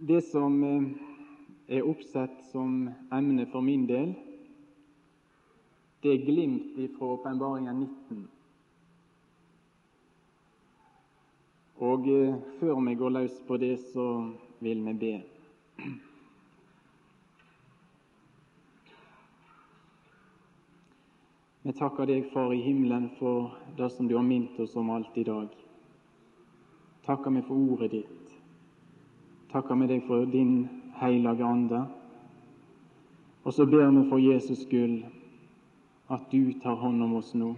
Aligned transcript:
Det 0.00 0.22
som 0.24 0.62
eh, 0.64 0.82
er 1.76 1.84
oppsett 1.84 2.38
som 2.48 2.86
emne 3.12 3.44
for 3.52 3.60
min 3.60 3.82
del, 3.84 4.14
det 6.00 6.14
er 6.14 6.22
glimt 6.24 6.78
fra 6.94 7.10
Åpenbaringen 7.18 7.82
19. 8.08 8.22
Og 11.84 12.08
eh, 12.08 12.38
før 12.60 12.80
vi 12.86 12.94
går 12.96 13.12
løs 13.12 13.34
på 13.44 13.58
det, 13.60 13.74
så 13.92 14.06
vil 14.64 14.80
vi 14.86 14.94
be. 15.02 15.12
Vi 21.62 21.74
takker 21.76 22.08
deg, 22.08 22.30
Far 22.32 22.54
i 22.56 22.62
himmelen, 22.64 23.10
for 23.18 23.52
det 23.76 23.92
som 23.92 24.08
du 24.08 24.16
har 24.16 24.24
minnet 24.24 24.56
oss 24.64 24.78
om 24.80 24.96
alt 24.96 25.20
i 25.20 25.28
dag. 25.28 25.52
Takker 27.04 27.36
vi 27.36 27.44
for 27.44 27.68
ordet 27.68 27.92
ditt 27.98 28.19
takker 29.52 29.74
vi 29.80 29.86
deg 29.90 30.04
for 30.06 30.26
din 30.26 30.68
hellige 31.00 31.44
ande. 31.44 31.84
Og 33.44 33.52
så 33.52 33.66
ber 33.66 33.90
vi 33.90 34.08
for 34.08 34.18
Jesus 34.18 34.64
skyld 34.66 35.02
at 36.10 36.26
du 36.30 36.52
tar 36.62 36.74
hånd 36.74 37.02
om 37.02 37.14
oss 37.18 37.34
nå. 37.34 37.54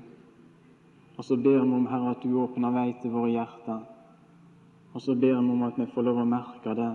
Og 1.17 1.25
så 1.25 1.37
ber 1.37 1.65
vi 1.65 1.73
om, 1.73 1.87
Herre, 1.87 2.11
at 2.11 2.23
du 2.23 2.37
åpner 2.41 2.73
vei 2.73 2.93
til 3.03 3.13
våre 3.13 3.33
hjerter. 3.33 3.83
Og 4.93 5.03
så 5.03 5.15
ber 5.15 5.41
vi 5.41 5.51
om 5.57 5.63
at 5.63 5.79
vi 5.81 5.89
får 5.95 6.09
lov 6.09 6.23
å 6.23 6.29
merke 6.29 6.75
det, 6.77 6.93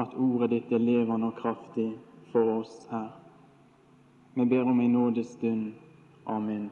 at 0.00 0.16
ordet 0.16 0.50
ditt 0.54 0.72
er 0.72 0.80
levende 0.80 1.28
og 1.28 1.40
kraftig 1.40 1.90
for 2.32 2.60
oss 2.60 2.86
her. 2.90 3.10
Vi 4.34 4.46
ber 4.48 4.68
om 4.68 4.80
en 4.80 4.92
nådestund. 4.92 5.72
Amen. 6.26 6.70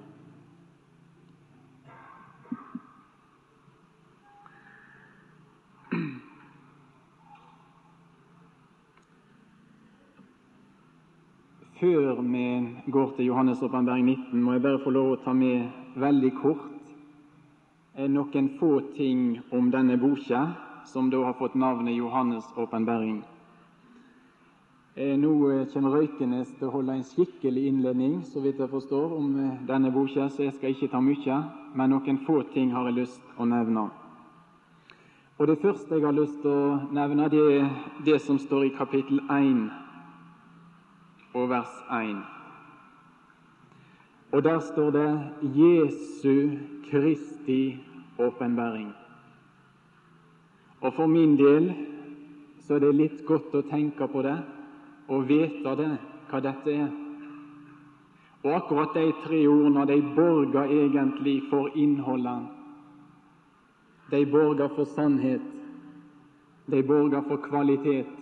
Før 11.81 12.23
vi 12.23 12.69
går 12.91 13.13
til 13.17 13.27
Johannes' 13.31 13.63
Oppenberg 13.63 14.03
19, 14.03 14.43
må 14.43 14.53
jeg 14.53 14.63
bare 14.63 14.81
få 14.83 14.91
lov 14.91 15.13
å 15.13 15.19
ta 15.23 15.31
med 15.31 15.69
veldig 15.95 16.33
kort 16.41 16.89
eh, 17.95 18.09
noen 18.11 18.49
få 18.59 18.71
ting 18.97 19.37
om 19.55 19.69
denne 19.71 19.95
boka, 20.03 20.41
som 20.91 21.07
da 21.13 21.21
har 21.23 21.39
fått 21.39 21.55
navnet 21.55 21.95
Johannes' 21.95 22.51
åpenbaring. 22.59 23.23
Eh, 24.97 25.15
nå 25.23 25.33
eh, 25.53 25.65
kommer 25.71 25.95
Røykenes 26.01 26.51
til 26.59 26.67
å 26.67 26.75
holde 26.81 26.99
en 26.99 27.07
skikkelig 27.07 27.69
innledning 27.71 28.21
så 28.27 28.43
vidt 28.43 28.59
jeg 28.59 28.75
forstår, 28.75 29.15
om 29.15 29.39
denne 29.71 29.95
boka, 29.95 30.27
så 30.35 30.49
jeg 30.49 30.59
skal 30.59 30.75
ikke 30.75 30.91
ta 30.91 30.99
mye, 30.99 31.43
men 31.79 31.95
noen 31.95 32.25
få 32.27 32.43
ting 32.59 32.75
har 32.75 32.91
jeg 32.91 33.05
lyst 33.05 33.35
å 33.39 33.47
nevne. 33.47 33.87
Og 35.39 35.47
Det 35.47 35.63
første 35.63 35.95
jeg 35.95 36.11
har 36.11 36.23
lyst 36.25 36.43
til 36.43 36.51
å 36.51 36.79
nevne, 36.91 37.31
det 37.31 37.51
er 37.61 37.69
det 38.03 38.25
som 38.27 38.43
står 38.43 38.67
i 38.67 38.79
kapittel 38.83 39.23
1 39.31 39.69
og 41.35 41.49
vers 41.51 41.75
1. 41.93 42.17
Og 44.33 44.45
der 44.45 44.59
står 44.59 44.91
det 44.91 45.11
Jesu 45.43 46.57
Kristi 46.91 47.79
åpenbaring. 48.19 48.93
Og 50.81 50.95
for 50.95 51.07
min 51.07 51.37
del 51.37 51.75
så 52.61 52.75
er 52.75 52.79
det 52.79 52.95
litt 52.95 53.21
godt 53.27 53.55
å 53.55 53.65
tenke 53.71 54.07
på 54.09 54.23
det 54.23 54.37
og 55.09 55.29
vite 55.29 55.75
det, 55.81 55.93
hva 56.29 56.41
dette 56.45 56.75
er. 56.75 56.91
Og 58.45 58.53
akkurat 58.55 58.95
de 58.95 59.07
tre 59.25 59.41
ordene 59.49 59.87
de 59.89 60.03
borger 60.15 60.75
egentlig 60.85 61.41
for 61.51 61.73
innholdet. 61.75 62.45
De 64.11 64.21
borger 64.27 64.69
for 64.77 64.85
sannhet. 64.85 65.43
De 66.71 66.83
borger 66.83 67.25
for 67.29 67.41
kvalitet. 67.49 68.18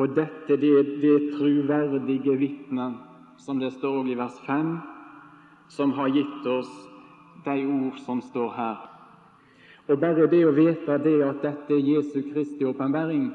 For 0.00 0.06
dette 0.06 0.56
det, 0.56 1.00
det 1.02 1.32
truverdige 1.36 2.36
vitnet, 2.36 2.94
som 3.36 3.58
det 3.60 3.68
står 3.74 4.06
i 4.08 4.14
vers 4.16 4.38
5, 4.46 4.78
som 5.68 5.92
har 5.92 6.08
gitt 6.08 6.46
oss 6.48 6.70
de 7.44 7.66
ord 7.66 7.98
som 8.06 8.22
står 8.24 8.48
her. 8.56 8.78
Og 9.92 10.00
Bare 10.00 10.24
det 10.32 10.40
å 10.48 10.54
vite 10.56 10.96
det 11.04 11.12
at 11.26 11.44
dette 11.44 11.76
er 11.76 11.84
Jesu 11.84 12.22
Kristi 12.30 12.64
åpenbaring, 12.64 13.28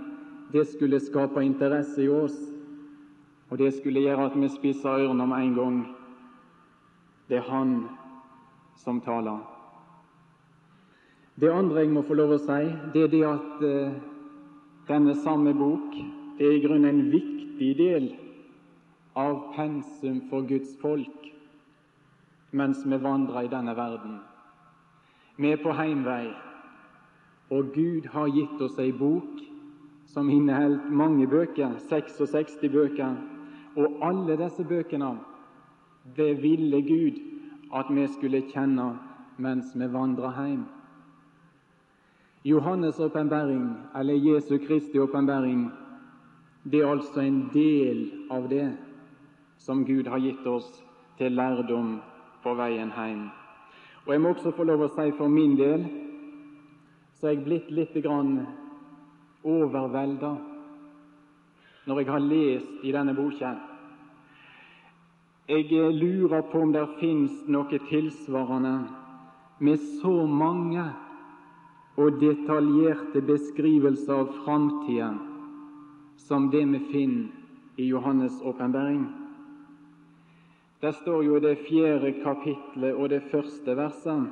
det 0.49 0.65
skulle 0.71 1.03
skape 1.05 1.45
interesse 1.45 2.01
i 2.01 2.09
oss, 2.09 2.33
og 3.51 3.61
det 3.61 3.69
skulle 3.77 4.01
gjøre 4.01 4.25
at 4.31 4.41
vi 4.41 4.49
spisser 4.49 5.05
ørene 5.05 5.29
med 5.29 5.45
en 5.45 5.55
gang. 5.61 5.79
Det 7.29 7.43
er 7.43 7.49
Han 7.51 7.77
som 8.81 9.05
taler. 9.05 9.37
Det 11.37 11.53
andre 11.53 11.85
jeg 11.85 11.93
må 11.93 12.01
få 12.01 12.17
lov 12.17 12.39
å 12.39 12.41
si, 12.41 12.61
det 12.93 13.05
er 13.05 13.17
det 13.17 13.25
at 13.37 13.65
uh, 13.69 13.97
denne 14.89 15.13
samme 15.21 15.53
bok 15.53 15.93
det 16.37 16.47
er 16.47 16.57
i 16.57 16.63
grunnen 16.63 16.89
en 16.89 17.11
viktig 17.11 17.71
del 17.77 18.09
av 19.15 19.53
pensum 19.55 20.21
for 20.29 20.47
Guds 20.47 20.75
folk 20.81 21.29
mens 22.55 22.83
vi 22.85 22.97
vandrer 23.03 23.45
i 23.45 23.51
denne 23.51 23.75
verden. 23.75 24.19
Vi 25.37 25.51
er 25.51 25.59
på 25.59 25.73
heimvei, 25.75 26.31
og 27.51 27.73
Gud 27.75 28.07
har 28.13 28.31
gitt 28.31 28.61
oss 28.63 28.79
ei 28.79 28.91
bok 28.95 29.41
som 30.07 30.29
inneholder 30.31 30.91
mange 30.91 31.27
bøker, 31.27 31.75
66 31.89 32.61
bøker, 32.71 33.15
og 33.75 33.99
alle 34.03 34.37
disse 34.39 34.63
bøkene 34.63 35.17
det 36.15 36.41
ville 36.41 36.81
Gud 36.85 37.19
at 37.75 37.89
vi 37.91 38.07
skulle 38.07 38.45
kjenne 38.53 38.93
mens 39.37 39.73
vi 39.75 39.87
vandrer 39.91 40.31
hjem. 40.39 40.65
Johannes' 42.45 43.01
åpenbaring, 43.01 43.73
eller 43.95 44.13
Jesu 44.13 44.57
Kristi 44.67 44.99
åpenbaring, 44.99 45.71
det 46.65 46.81
er 46.81 46.89
altså 46.89 47.21
en 47.21 47.43
del 47.53 47.99
av 48.33 48.47
det 48.49 48.71
som 49.61 49.83
Gud 49.85 50.07
har 50.09 50.21
gitt 50.23 50.45
oss 50.49 50.67
til 51.19 51.35
lærdom 51.37 51.99
på 52.43 52.53
veien 52.57 52.91
hjem. 52.95 53.27
Og 54.05 54.13
Jeg 54.13 54.21
må 54.21 54.33
også 54.33 54.53
få 54.53 54.65
lov 54.65 54.85
å 54.85 54.89
si 54.93 55.11
for 55.17 55.29
min 55.29 55.55
del 55.57 55.85
så 57.15 57.27
er 57.27 57.35
jeg 57.35 57.45
blitt 57.45 57.69
litt 57.71 57.95
grann 58.03 58.39
overvelda 59.45 60.33
når 61.85 62.01
jeg 62.01 62.09
har 62.09 62.25
lest 62.25 62.83
i 62.83 62.91
denne 62.93 63.13
boka. 63.13 63.53
Jeg 65.45 65.69
lurer 65.69 66.41
på 66.49 66.61
om 66.65 66.73
det 66.73 66.85
fins 66.99 67.43
noe 67.47 67.79
tilsvarende 67.89 68.75
med 69.61 69.77
så 70.01 70.25
mange 70.25 70.87
og 72.01 72.17
detaljerte 72.19 73.21
beskrivelser 73.21 74.25
av 74.25 74.33
framtida 74.41 75.13
som 76.17 76.49
det 76.51 76.65
vi 76.65 76.79
finner 76.91 77.27
i 77.75 77.91
Johannes' 77.91 78.41
åpenbaring. 78.43 79.05
Det 80.79 80.93
står 80.93 81.23
jo 81.23 81.39
det 81.39 81.55
fjerde 81.67 82.11
kapitlet 82.23 82.95
og 82.95 83.09
det 83.09 83.23
første 83.31 83.75
verset 83.77 84.27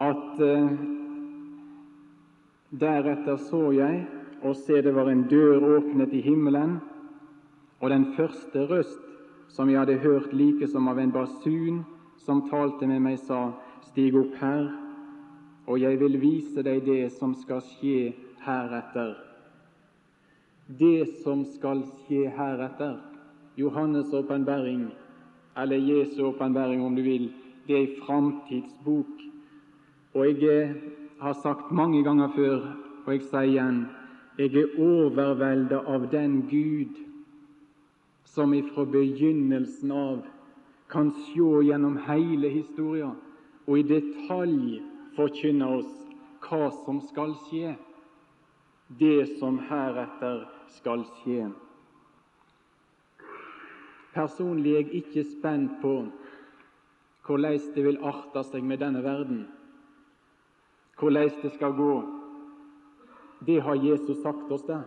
at 0.00 0.40
uh, 0.40 0.72
deretter 2.70 3.36
så 3.36 3.70
jeg, 3.72 4.06
og 4.42 4.56
se 4.56 4.82
det 4.82 4.94
var 4.94 5.08
en 5.08 5.24
dør 5.30 5.64
åpnet 5.76 6.12
i 6.12 6.20
himmelen, 6.20 6.78
og 7.80 7.90
den 7.90 8.12
første 8.16 8.66
røst 8.66 9.00
som 9.48 9.70
jeg 9.70 9.78
hadde 9.78 10.00
hørt 10.02 10.32
like 10.32 10.68
som 10.68 10.88
av 10.88 10.98
en 10.98 11.12
basun, 11.12 11.84
som 12.18 12.48
talte 12.50 12.86
med 12.86 13.00
meg, 13.00 13.20
sa, 13.22 13.52
Stig 13.86 14.16
opp 14.18 14.34
her, 14.40 14.66
og 15.66 15.80
jeg 15.80 15.98
vil 16.00 16.20
vise 16.22 16.62
deg 16.62 16.84
det 16.86 17.10
som 17.16 17.34
skal 17.34 17.62
skje 17.64 18.12
heretter. 18.44 19.16
Det 20.66 21.06
som 21.22 21.44
skal 21.56 21.82
skje 22.02 22.30
heretter, 22.36 22.98
Johannes' 23.58 24.14
åpenbaring, 24.14 24.88
eller 25.56 25.76
Jesu 25.76 26.22
åpenbaring 26.28 26.82
om 26.84 26.94
du 26.94 27.02
vil, 27.02 27.30
det 27.66 27.74
er 27.74 27.84
ei 27.86 28.00
framtidsbok. 28.02 29.22
Og 30.14 30.26
jeg 30.26 30.50
eh, 30.50 30.74
har 31.20 31.38
sagt 31.42 31.72
mange 31.72 32.02
ganger 32.04 32.28
før, 32.36 32.66
og 33.06 33.12
jeg 33.12 33.24
sier 33.26 33.50
igjen, 33.50 33.84
jeg 34.38 34.52
er 34.52 34.78
overvelda 34.78 35.80
av 35.88 36.10
den 36.12 36.42
Gud 36.50 36.98
som 38.28 38.52
ifra 38.54 38.84
begynnelsen 38.84 39.92
av 39.96 40.18
kan 40.92 41.10
se 41.10 41.46
gjennom 41.66 41.96
hele 42.06 42.50
historia 42.52 43.08
og 43.66 43.78
i 43.78 43.86
detalj 43.88 44.76
forkynne 45.16 45.68
oss 45.78 45.92
hva 46.46 46.70
som 46.84 47.00
skal 47.08 47.34
skje, 47.46 47.74
det 49.00 49.38
som 49.40 49.58
heretter 49.68 50.44
skal 50.76 51.02
skje. 51.18 51.48
Personlig 54.14 54.72
er 54.72 54.84
jeg 54.84 55.02
ikke 55.02 55.26
spent 55.28 55.80
på 55.82 55.96
hvordan 57.26 57.58
det 57.74 57.82
vil 57.84 57.98
arte 58.06 58.44
seg 58.46 58.62
med 58.64 58.78
denne 58.80 59.02
verden, 59.04 59.42
hvordan 60.96 61.32
det 61.42 61.50
skal 61.56 61.74
gå. 61.76 61.94
Det 63.46 63.58
har 63.60 63.82
Jesus 63.82 64.22
sagt 64.22 64.52
oss, 64.52 64.62
det. 64.64 64.80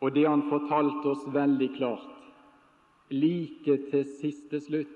Og 0.00 0.14
det 0.14 0.28
han 0.28 0.44
fortalte 0.50 1.10
oss 1.10 1.24
veldig 1.34 1.70
klart, 1.74 2.14
like 3.10 3.78
til 3.90 4.04
siste 4.20 4.60
slutt. 4.62 4.94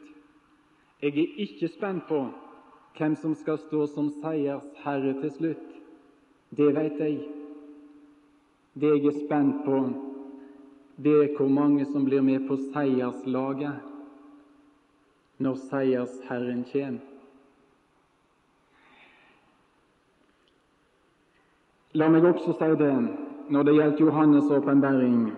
Jeg 1.03 1.17
er 1.19 1.41
ikke 1.43 1.73
spent 1.73 2.07
på 2.07 2.21
Hvem 2.97 3.17
som 3.17 3.35
skal 3.35 3.59
stå 3.59 3.87
som 3.87 4.11
seiersherre 4.21 5.15
til 5.21 5.31
slutt, 5.37 5.69
det 6.57 6.75
vet 6.77 6.99
jeg. 7.01 7.21
Det 8.75 8.89
jeg 8.89 9.07
er 9.09 9.21
spent 9.25 9.63
på, 9.65 9.79
det 10.97 11.15
er 11.23 11.33
hvor 11.37 11.49
mange 11.49 11.87
som 11.89 12.05
blir 12.05 12.21
med 12.25 12.45
på 12.49 12.57
seierslaget 12.73 13.89
når 15.43 15.57
seiersherren 15.71 16.65
kommer. 16.73 17.01
La 21.93 22.09
meg 22.09 22.25
også 22.25 22.55
si 22.57 22.71
det 22.81 22.93
når 23.53 23.67
det 23.69 23.75
gjelder 23.77 24.01
Johannes' 24.01 24.53
åpenbaring, 24.57 25.33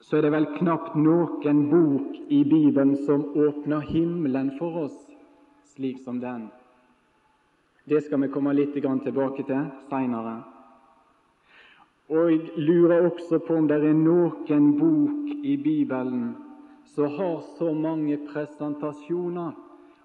så 0.00 0.16
er 0.16 0.22
det 0.24 0.32
vel 0.32 0.46
knapt 0.56 0.94
noen 0.96 1.66
bok 1.68 2.16
i 2.32 2.44
Bibelen 2.48 2.94
som 3.04 3.26
åpner 3.36 3.84
himmelen 3.92 4.54
for 4.58 4.86
oss 4.86 5.11
slik 5.74 6.02
som 6.04 6.20
den. 6.20 6.48
Det 7.84 8.00
skal 8.04 8.22
vi 8.22 8.30
komme 8.30 8.54
litt 8.54 8.74
tilbake 8.76 9.44
til 9.48 9.70
seinere. 9.90 10.36
Og 12.12 12.30
jeg 12.30 12.66
lurer 12.68 13.08
også 13.08 13.40
på 13.46 13.56
om 13.56 13.68
det 13.70 13.80
er 13.80 13.96
noen 13.96 14.66
bok 14.78 15.44
i 15.44 15.56
Bibelen 15.56 16.34
som 16.92 17.14
har 17.16 17.40
så 17.56 17.72
mange 17.72 18.18
presentasjoner 18.28 19.54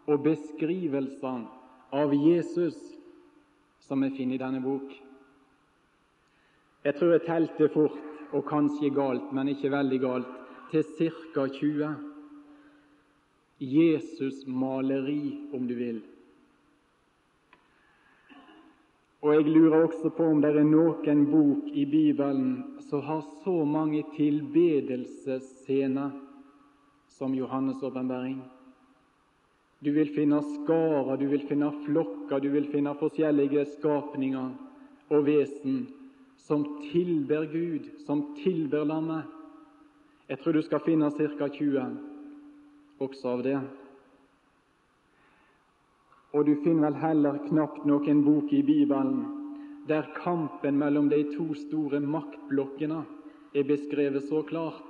og 0.08 0.24
beskrivelser 0.24 1.44
av 1.92 2.14
Jesus 2.16 2.78
som 3.84 4.02
vi 4.02 4.14
finner 4.16 4.36
i 4.38 4.42
denne 4.42 4.64
bok. 4.64 4.88
Jeg 6.86 6.96
tror 6.96 7.12
jeg 7.12 7.26
telte 7.28 7.68
fort, 7.74 8.04
og 8.36 8.44
kanskje 8.48 8.92
galt, 8.92 9.32
men 9.32 9.52
ikke 9.52 9.72
veldig 9.72 10.00
galt, 10.04 10.32
til 10.72 10.84
ca. 11.34 11.48
20. 11.48 12.07
Jesus-maleri, 13.58 15.50
om 15.54 15.68
du 15.68 15.76
vil. 15.76 16.02
Og 19.26 19.34
jeg 19.34 19.44
lurer 19.50 19.84
også 19.88 20.10
på 20.14 20.24
om 20.30 20.42
det 20.44 20.52
er 20.54 20.64
noen 20.68 21.26
bok 21.32 21.66
i 21.74 21.86
Bibelen 21.90 22.78
som 22.86 23.02
har 23.04 23.24
så 23.44 23.66
mange 23.66 24.04
tilbedelsesscener 24.14 26.12
som 27.18 27.34
Johannes' 27.34 27.84
åpenbaring. 27.84 28.42
Du 29.80 29.92
vil 29.94 30.10
finne 30.14 30.42
skarer, 30.42 31.18
du 31.18 31.28
vil 31.30 31.44
finne 31.50 31.72
flokker, 31.86 32.40
du 32.40 32.50
vil 32.54 32.70
finne 32.72 32.94
forskjellige 32.98 33.66
skapninger 33.78 34.54
og 35.10 35.26
vesen 35.26 35.88
som 36.48 36.64
tilber 36.92 37.46
Gud, 37.52 37.90
som 38.06 38.36
tilber 38.44 38.86
lammet. 38.86 39.26
Jeg 40.30 40.40
tror 40.40 40.54
du 40.54 40.62
skal 40.62 40.80
finne 40.86 41.12
ca. 41.12 41.48
20 41.48 41.80
også 43.00 43.30
av 43.30 43.44
det. 43.46 43.58
Og 46.36 46.46
du 46.46 46.54
finner 46.64 46.92
vel 46.92 47.02
heller 47.02 47.40
knapt 47.48 47.86
noen 47.88 48.24
bok 48.26 48.54
i 48.54 48.64
Bibelen 48.66 49.26
der 49.88 50.10
kampen 50.18 50.76
mellom 50.78 51.08
de 51.10 51.22
to 51.32 51.54
store 51.56 52.02
maktblokkene 52.04 53.00
er 53.56 53.64
beskrevet 53.64 54.28
så 54.28 54.42
klart 54.44 54.84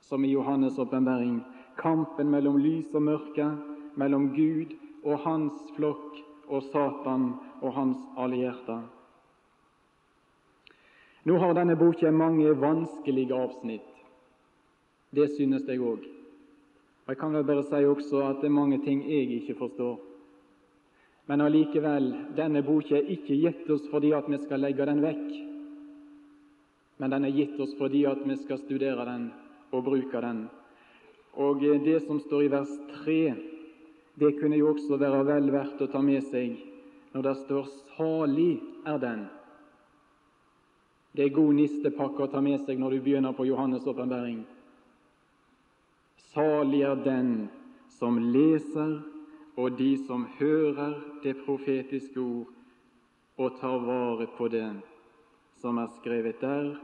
som 0.00 0.24
i 0.24 0.32
Johannes' 0.32 0.80
åpenbaring. 0.80 1.42
Kampen 1.76 2.30
mellom 2.30 2.56
lys 2.58 2.94
og 2.94 3.02
mørke, 3.02 3.50
mellom 3.94 4.30
Gud 4.34 4.72
og 5.04 5.18
hans 5.26 5.60
flokk 5.76 6.16
og 6.48 6.62
Satan 6.72 7.34
og 7.60 7.74
hans 7.76 8.00
allierte. 8.16 8.80
Nå 11.28 11.36
har 11.38 11.52
denne 11.54 11.76
boka 11.76 12.10
mange 12.10 12.54
vanskelige 12.56 13.36
avsnitt. 13.36 13.88
Det 15.12 15.28
synes 15.36 15.68
jeg 15.68 15.84
òg. 15.84 16.17
Og 17.08 17.14
Jeg 17.14 17.18
kan 17.22 17.32
vel 17.32 17.44
bare 17.48 17.62
si 17.64 17.86
også 17.88 18.18
at 18.20 18.42
det 18.42 18.50
er 18.50 18.52
mange 18.52 18.78
ting 18.84 18.98
jeg 19.08 19.30
ikke 19.38 19.54
forstår. 19.56 19.94
Men 21.26 21.40
allikevel, 21.40 22.10
denne 22.36 22.60
boka 22.62 22.98
er 22.98 23.08
ikke 23.14 23.38
gitt 23.40 23.70
oss 23.72 23.86
fordi 23.88 24.10
at 24.12 24.28
vi 24.28 24.36
skal 24.42 24.60
legge 24.60 24.84
den 24.84 25.00
vekk, 25.00 25.30
men 27.00 27.14
den 27.14 27.24
er 27.24 27.32
gitt 27.32 27.56
oss 27.64 27.72
fordi 27.78 28.02
at 28.04 28.20
vi 28.28 28.36
skal 28.36 28.60
studere 28.60 29.06
den 29.08 29.30
og 29.72 29.86
bruke 29.88 30.20
den. 30.20 30.42
Og 31.32 31.64
det 31.86 32.02
som 32.04 32.20
står 32.20 32.44
i 32.44 32.50
vers 32.52 32.76
3, 32.98 33.16
det 34.20 34.34
kunne 34.36 34.60
jo 34.60 34.74
også 34.74 35.00
være 35.00 35.24
vel 35.30 35.48
verdt 35.52 35.80
å 35.80 35.88
ta 35.88 36.04
med 36.04 36.28
seg 36.28 36.60
når 37.14 37.22
det 37.22 37.36
står 37.46 37.64
'salig 37.96 38.60
er 38.84 38.98
den'. 38.98 39.26
Det 41.16 41.24
er 41.24 41.36
god 41.40 41.54
nistepakke 41.54 42.22
å 42.22 42.30
ta 42.30 42.40
med 42.40 42.60
seg 42.66 42.78
når 42.78 42.90
du 42.90 43.00
begynner 43.00 43.32
på 43.32 43.48
Johannes' 43.48 43.88
åpenbaring. 43.88 44.44
Salig 46.38 46.84
er 46.86 47.00
den 47.02 47.30
som 47.90 48.18
leser 48.30 49.00
og 49.58 49.74
de 49.78 49.96
som 50.06 50.22
hører 50.38 50.92
det 51.24 51.32
profetiske 51.42 52.20
ord 52.22 52.52
og 53.42 53.56
tar 53.58 53.80
vare 53.82 54.28
på 54.36 54.46
det 54.52 54.68
som 55.58 55.80
er 55.82 55.90
skrevet 55.96 56.38
der, 56.38 56.76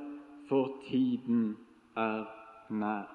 for 0.48 0.74
tiden 0.88 1.54
er 1.94 2.26
nær. 2.70 3.06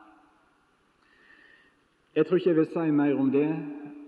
Jeg 2.15 2.25
tror 2.25 2.39
ikke 2.39 2.49
jeg 2.49 2.61
vil 2.61 2.71
si 2.71 2.91
mer 2.91 3.19
om 3.19 3.31
det, 3.35 3.49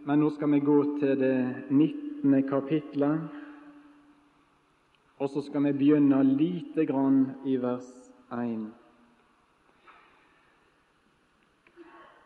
men 0.07 0.24
nå 0.24 0.31
skal 0.31 0.56
vi 0.56 0.63
gå 0.63 0.78
til 1.04 1.19
det 1.19 1.36
19. 1.69 2.44
kapitlet, 2.48 3.28
og 5.19 5.30
så 5.30 5.44
skal 5.50 5.68
vi 5.68 5.80
begynne 5.83 6.24
lite 6.24 6.88
grann 6.88 7.25
i 7.44 7.60
vers 7.60 7.92
1. 8.31 8.72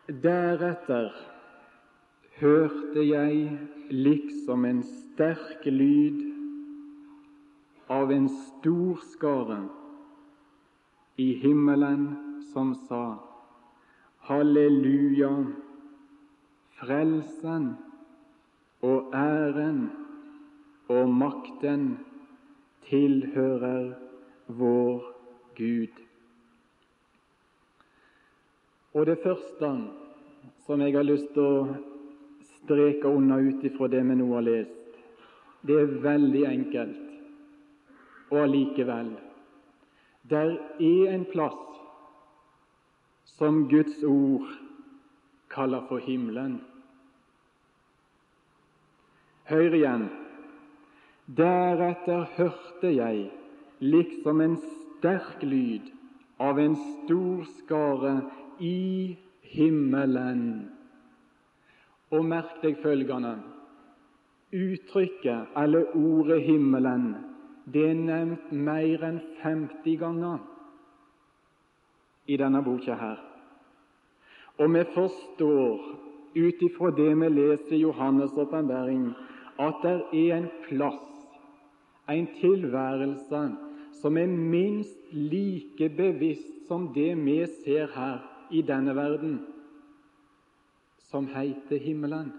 Deretter 0.06 1.10
hørte 2.38 3.02
jeg 3.02 3.58
liksom 3.90 4.64
en 4.68 4.84
sterk 4.86 5.64
lyd 5.66 6.20
av 7.90 8.12
en 8.14 8.28
stor 8.30 9.02
skare 9.10 9.58
i 11.18 11.26
himmelen 11.42 12.06
som 12.52 12.70
sa 12.86 13.18
Halleluja, 14.30 15.32
frelsen 16.78 17.72
og 18.86 19.10
æren 19.10 19.88
og 20.86 21.10
makten 21.10 21.96
tilhører 22.86 23.94
vår 24.46 25.14
Gud. 25.58 26.05
Og 28.96 29.04
det 29.06 29.18
første 29.20 29.68
som 30.64 30.80
jeg 30.80 30.94
har 30.96 31.04
lyst 31.04 31.28
til 31.34 31.44
å 31.44 31.66
streke 32.62 33.10
unna 33.12 33.36
ut 33.44 33.64
ifra 33.68 33.90
det 33.92 34.00
vi 34.08 34.14
nå 34.16 34.28
har 34.30 34.46
lest. 34.46 34.94
Det 35.60 35.76
er 35.76 35.98
veldig 36.00 36.44
enkelt. 36.48 37.02
Og 38.32 38.38
allikevel 38.46 39.12
der 40.26 40.56
er 40.82 41.10
en 41.14 41.26
plass 41.30 41.76
som 43.36 43.66
Guds 43.70 44.00
ord 44.02 44.48
kaller 45.52 45.84
for 45.86 46.02
himmelen. 46.02 46.56
Hør 49.46 49.76
igjen. 49.76 50.08
Deretter 51.26 52.24
hørte 52.38 52.90
jeg 52.90 53.28
liksom 53.84 54.40
en 54.42 54.56
sterk 54.64 55.44
lyd 55.46 55.92
av 56.42 56.58
en 56.58 56.74
stor 56.80 57.46
skare 57.60 58.16
i 58.60 59.16
himmelen. 59.42 60.70
Og 62.10 62.24
merk 62.24 62.60
deg 62.62 62.78
følgende. 62.82 63.36
Uttrykket 64.54 65.56
eller 65.56 65.96
ordet 65.96 66.42
'himmelen' 66.42 67.14
det 67.72 67.82
er 67.90 67.94
nevnt 67.98 68.52
mer 68.52 69.02
enn 69.08 69.18
50 69.42 69.96
ganger 69.98 70.38
i 72.30 72.36
denne 72.38 72.62
boka 72.62 72.94
her. 72.94 73.18
Og 74.58 74.70
vi 74.74 74.84
forstår 74.94 75.80
ut 76.36 76.62
ifra 76.62 76.90
det 76.90 77.10
vi 77.20 77.28
leser 77.28 77.74
i 77.74 77.82
Johannes' 77.82 78.38
åpenbaring, 78.38 79.14
at 79.58 79.82
det 79.82 79.96
er 80.12 80.36
en 80.36 80.48
plass, 80.68 81.26
en 82.08 82.28
tilværelse, 82.40 83.42
som 84.02 84.16
er 84.16 84.26
minst 84.26 85.12
like 85.12 85.88
bevisst 85.88 86.68
som 86.68 86.92
det 86.94 87.16
vi 87.24 87.46
ser 87.64 87.86
her 87.94 88.35
i 88.50 88.62
denne 88.62 88.96
verden 88.96 89.38
som 91.10 91.28
heter 91.30 91.78
himmelen. 91.78 92.32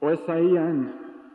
Og 0.00 0.14
jeg 0.14 0.20
sier 0.24 0.46
igjen 0.48 0.82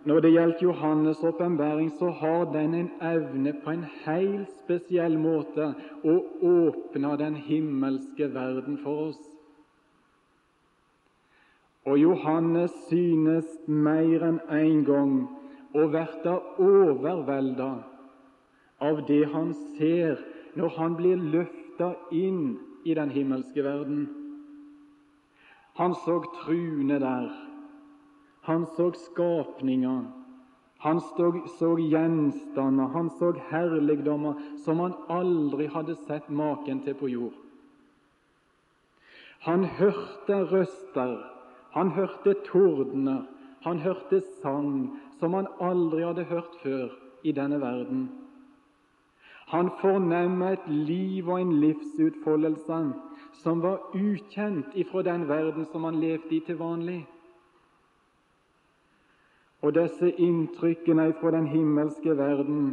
når 0.05 0.21
det 0.21 0.31
gjelder 0.35 0.61
Johannes' 0.61 1.23
åpenbaring, 1.25 1.89
så 1.97 2.09
har 2.09 2.43
den 2.53 2.73
en 2.77 2.91
evne 3.01 3.53
på 3.63 3.71
en 3.73 3.85
helt 4.05 4.51
spesiell 4.59 5.17
måte 5.17 5.71
å 6.05 6.15
åpne 6.45 7.15
den 7.17 7.39
himmelske 7.47 8.27
verden 8.33 8.77
for 8.83 9.07
oss. 9.07 9.23
Og 11.85 11.97
Johannes 12.01 12.73
synes 12.89 13.49
mer 13.65 14.27
enn 14.29 14.39
én 14.45 14.61
en 14.61 14.85
gang 14.85 15.17
å 15.73 15.87
bli 15.89 16.05
overvelda 16.67 17.71
av 18.79 19.05
det 19.07 19.23
han 19.33 19.53
ser 19.77 20.19
når 20.55 20.75
han 20.77 20.95
blir 20.99 21.19
løfta 21.19 21.93
inn 22.11 22.57
i 22.85 22.93
den 22.95 23.09
himmelske 23.09 23.63
verden. 23.63 24.05
Han 25.75 25.95
så 26.05 26.21
truene 26.43 26.99
der. 26.99 27.31
Han 28.47 28.65
så 28.75 28.91
skapninger. 28.91 30.05
Han 30.85 30.99
så 31.01 31.71
gjenstander, 31.79 32.91
han 32.93 33.09
så 33.09 33.31
herligdommer 33.49 34.37
som 34.63 34.79
han 34.83 34.93
aldri 35.09 35.65
hadde 35.71 35.95
sett 36.05 36.27
maken 36.29 36.83
til 36.85 36.93
på 36.99 37.09
jord. 37.09 37.39
Han 39.45 39.65
hørte 39.77 40.37
røster, 40.51 41.15
han 41.73 41.89
hørte 41.95 42.35
tordener, 42.45 43.25
han 43.65 43.79
hørte 43.81 44.21
sang 44.41 44.99
som 45.19 45.33
han 45.33 45.49
aldri 45.59 46.03
hadde 46.05 46.27
hørt 46.29 46.53
før 46.61 46.93
i 47.23 47.33
denne 47.33 47.59
verden. 47.61 48.07
Han 49.55 49.69
fornemma 49.79 50.49
et 50.51 50.63
liv 50.67 51.27
og 51.29 51.37
en 51.39 51.51
livsutfoldelse 51.61 52.79
som 53.39 53.61
var 53.63 53.93
ukjent 53.95 54.73
ifra 54.75 55.03
den 55.07 55.27
verden 55.29 55.67
som 55.71 55.85
han 55.87 55.99
levde 56.01 56.35
i 56.35 56.41
til 56.43 56.57
vanlig. 56.59 57.05
Og 59.63 59.71
disse 59.77 60.09
inntrykkene 60.11 61.05
fra 61.21 61.31
den 61.31 61.47
himmelske 61.47 62.17
verden 62.17 62.65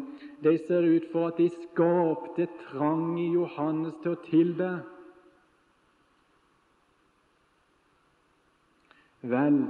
de 0.43 0.57
ser 0.67 0.89
ut 0.97 1.07
for 1.13 1.31
at 1.31 1.39
de 1.39 1.47
skapte 1.55 2.49
trang 2.65 3.15
i 3.21 3.29
Johannes 3.31 3.95
til 4.03 4.17
å 4.17 4.23
tilbe. 4.27 4.71
Vel, 9.23 9.61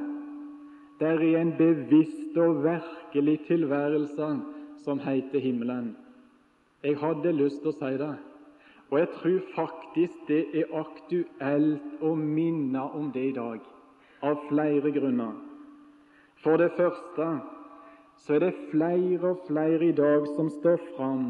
det 0.97 1.13
er 1.13 1.43
en 1.43 1.53
bevisst 1.61 2.41
og 2.41 2.65
virkelig 2.65 3.37
tilværelse 3.51 4.31
som 4.87 5.05
heter 5.05 5.45
himmelen. 5.45 5.93
Jeg 6.83 6.99
hadde 6.99 7.33
lyst 7.33 7.61
til 7.63 7.71
å 7.71 7.77
si 7.79 7.93
det, 8.01 8.13
og 8.91 8.99
jeg 8.99 9.09
tror 9.15 9.45
faktisk 9.55 10.25
det 10.29 10.41
er 10.61 10.73
aktuelt 10.75 12.03
å 12.03 12.15
minne 12.19 12.83
om 12.99 13.13
det 13.15 13.29
i 13.31 13.35
dag, 13.37 13.61
av 14.23 14.41
flere 14.49 14.91
grunner. 14.95 15.37
For 16.43 16.59
det 16.59 16.73
første 16.75 17.29
så 18.23 18.35
er 18.35 18.43
det 18.45 18.55
flere 18.73 19.31
og 19.31 19.47
flere 19.47 19.89
i 19.89 19.95
dag 19.95 20.27
som 20.35 20.51
står 20.59 20.83
fram 20.97 21.29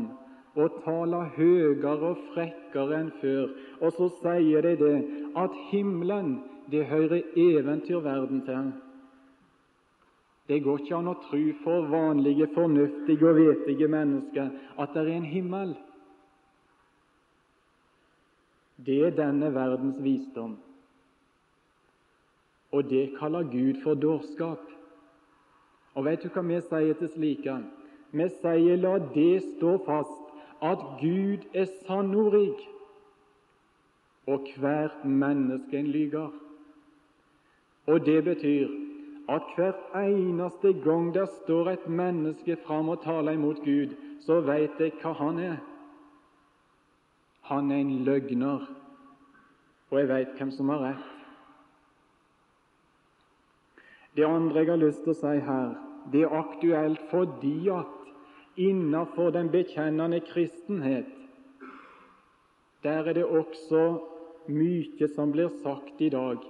og 0.57 0.81
taler 0.85 1.31
høyere 1.37 1.93
og 2.11 2.25
frekkere 2.33 2.99
enn 3.03 3.13
før, 3.21 3.53
og 3.81 3.93
så 3.97 4.09
sier 4.21 4.65
de 4.65 4.73
det 4.81 4.97
at 5.41 5.61
himmelen, 5.71 6.39
det 6.73 6.87
hører 6.89 7.23
eventyrverden 7.37 8.43
til. 8.49 8.73
Det 10.49 10.59
går 10.63 10.83
ikke 10.83 10.97
an 10.99 11.11
å 11.13 11.15
tro 11.23 11.43
for 11.63 11.87
vanlige, 11.91 12.49
fornuftige 12.55 13.29
og 13.29 13.39
vetige 13.39 13.89
mennesker 13.89 14.51
at 14.83 14.95
det 14.95 15.05
er 15.05 15.15
en 15.15 15.29
himmel. 15.31 15.77
Det 18.83 18.99
er 19.07 19.15
denne 19.15 19.53
verdens 19.55 20.01
visdom, 20.03 20.57
og 22.73 22.89
det 22.91 23.13
kaller 23.21 23.47
Gud 23.53 23.79
for 23.85 23.95
dårskap. 23.95 24.65
Og 25.95 26.07
vet 26.09 26.25
du 26.25 26.33
hva 26.33 26.43
vi 26.49 26.59
sier 26.65 26.99
til 26.99 27.11
slike? 27.13 27.57
Vi 28.17 28.29
sier 28.41 28.81
la 28.81 28.97
det 29.15 29.45
stå 29.45 29.77
fast 29.87 30.33
at 30.65 30.83
Gud 30.99 31.47
er 31.55 31.69
sannordig, 31.87 32.57
og 34.27 34.49
hvert 34.57 35.05
menneske 35.05 35.79
en 35.79 35.93
lyger. 35.95 36.31
Og 37.87 38.07
det 38.07 38.25
betyr 38.25 38.71
at 39.29 39.43
hver 39.57 39.73
eneste 39.97 40.73
gang 40.85 41.15
der 41.15 41.27
står 41.27 41.71
et 41.71 41.89
menneske 41.89 42.57
fram 42.67 42.89
og 42.89 43.03
taler 43.05 43.33
imot 43.33 43.63
Gud, 43.65 43.95
så 44.21 44.41
veit 44.41 44.81
jeg 44.81 44.97
hva 45.03 45.13
han 45.19 45.39
er. 45.39 45.57
Han 47.51 47.71
er 47.71 47.81
en 47.83 48.05
løgner, 48.07 48.67
og 49.91 49.99
jeg 49.99 50.09
veit 50.09 50.37
hvem 50.39 50.51
som 50.51 50.69
har 50.75 50.85
rett. 50.89 51.09
Det 54.17 54.27
andre 54.29 54.61
jeg 54.61 54.69
har 54.69 54.83
lyst 54.83 55.03
til 55.05 55.15
å 55.15 55.21
si 55.23 55.39
her, 55.47 55.75
det 56.13 56.27
er 56.27 56.37
aktuelt 56.37 57.01
fordi 57.11 57.71
at 57.73 57.99
innenfor 58.61 59.31
den 59.33 59.49
bekjennende 59.51 60.21
kristenhet 60.27 61.09
der 62.83 63.07
er 63.09 63.15
det 63.15 63.25
også 63.25 63.83
mye 64.51 65.09
som 65.15 65.33
blir 65.33 65.49
sagt 65.63 66.01
i 66.03 66.11
dag 66.13 66.43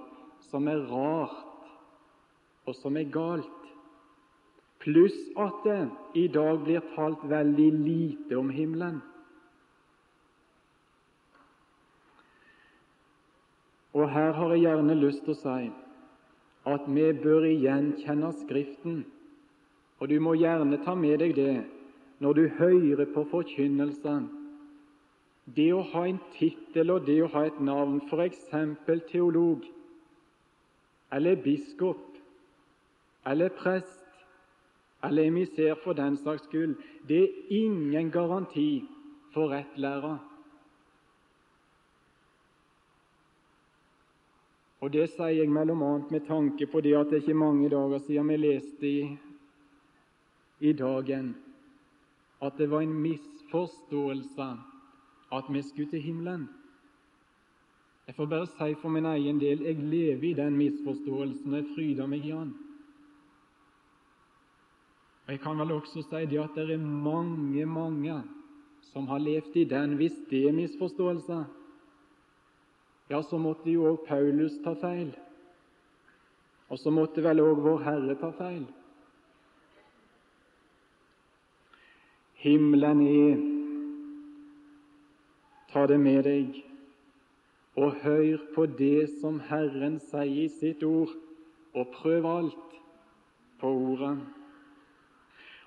som 0.49 0.67
er 0.67 0.81
rart 0.89 1.52
og 2.65 2.75
som 2.75 2.97
er 2.97 3.09
galt, 3.11 3.49
pluss 4.83 5.15
at 5.39 5.63
det 5.63 5.79
i 6.19 6.27
dag 6.31 6.59
blir 6.63 6.83
talt 6.95 7.23
veldig 7.29 7.69
lite 7.71 8.37
om 8.39 8.51
himmelen. 8.51 9.01
Og 13.93 14.09
her 14.09 14.31
har 14.33 14.53
jeg 14.53 14.63
gjerne 14.65 14.95
lyst 14.97 15.23
til 15.23 15.35
å 15.35 15.39
si 15.39 15.71
at 16.73 16.85
vi 16.87 17.09
bør 17.23 17.45
igjen 17.45 17.91
kjenne 18.01 18.31
Skriften. 18.39 19.03
Og 19.99 20.09
du 20.09 20.17
må 20.23 20.33
gjerne 20.39 20.79
ta 20.83 20.95
med 20.95 21.19
deg 21.21 21.35
det 21.37 21.63
når 22.23 22.39
du 22.39 22.43
hører 22.57 23.05
på 23.13 23.25
forkynnelsen. 23.31 24.25
Det 25.45 25.69
å 25.75 25.83
ha 25.91 26.05
en 26.07 26.21
tittel 26.37 26.93
og 26.93 27.05
det 27.07 27.19
å 27.23 27.29
ha 27.33 27.43
et 27.45 27.59
navn, 27.59 27.99
f.eks. 28.07 28.47
teolog 29.11 29.65
eller 31.13 31.35
biskop, 31.43 32.12
eller 33.25 33.49
prest 33.49 33.99
eller 35.03 35.27
emissær 35.27 35.75
for 35.83 35.93
den 35.93 36.17
saks 36.17 36.45
skyld, 36.47 36.75
det 37.07 37.23
er 37.23 37.55
ingen 37.63 38.11
garanti 38.11 38.83
for 39.33 39.51
rett 39.51 39.77
lære. 39.77 40.17
Og 44.83 44.91
Det 44.91 45.09
sier 45.09 45.31
jeg 45.31 45.49
mellom 45.49 45.83
annet 45.83 46.11
med 46.11 46.25
tanke 46.27 46.67
på 46.67 46.81
det 46.83 46.95
at 46.97 47.07
det 47.07 47.17
er 47.17 47.21
ikke 47.23 47.39
mange 47.39 47.69
dager 47.71 48.01
siden 48.03 48.27
vi 48.27 48.37
leste 48.37 48.87
i, 48.87 49.17
i 50.59 50.73
Dagen 50.73 51.35
at 52.43 52.57
det 52.57 52.67
var 52.71 52.81
en 52.81 52.93
misforståelse 52.93 54.49
at 55.31 55.43
vi 55.49 55.61
skulle 55.61 55.89
til 55.89 56.01
himmelen. 56.01 56.49
Jeg 58.07 58.15
får 58.15 58.25
bare 58.25 58.47
si 58.47 58.75
for 58.81 58.89
min 58.89 59.05
egen 59.05 59.39
del 59.39 59.63
jeg 59.63 59.75
lever 59.75 60.23
i 60.29 60.33
den 60.33 60.57
misforståelsen, 60.57 61.53
og 61.53 61.57
jeg 61.57 61.69
fryder 61.75 62.07
meg 62.07 62.25
i 62.25 62.31
den. 62.31 62.53
Jeg 65.33 65.39
kan 65.41 65.57
vel 65.57 65.71
også 65.73 66.03
si 66.05 66.25
det 66.29 66.37
at 66.37 66.53
det 66.53 66.75
er 66.75 66.77
mange, 66.77 67.65
mange 67.65 68.19
som 68.85 69.07
har 69.09 69.17
levd 69.17 69.55
i 69.57 69.63
den, 69.65 69.95
hvis 69.97 70.13
det 70.29 70.43
er 70.47 70.53
misforståelse. 70.53 71.37
Ja, 73.09 73.21
så 73.21 73.39
måtte 73.41 73.71
jo 73.73 73.87
òg 73.89 74.03
Paulus 74.05 74.59
ta 74.61 74.75
feil. 74.77 75.09
Og 76.69 76.77
så 76.77 76.93
måtte 76.93 77.23
vel 77.25 77.41
òg 77.41 77.63
Vår 77.65 77.81
Herre 77.81 78.17
ta 78.21 78.29
feil. 78.37 78.67
Himmelen 82.43 83.01
er 83.07 83.41
Ta 85.73 85.87
det 85.89 85.97
med 85.97 86.21
deg 86.29 86.61
og 87.73 87.97
hør 88.05 88.45
på 88.53 88.67
det 88.77 89.09
som 89.17 89.41
Herren 89.49 89.97
sier 90.11 90.45
i 90.45 90.47
sitt 90.59 90.85
ord, 90.85 91.09
og 91.73 91.89
prøv 91.97 92.29
alt 92.29 92.79
på 93.57 93.73
ordet. 93.89 94.42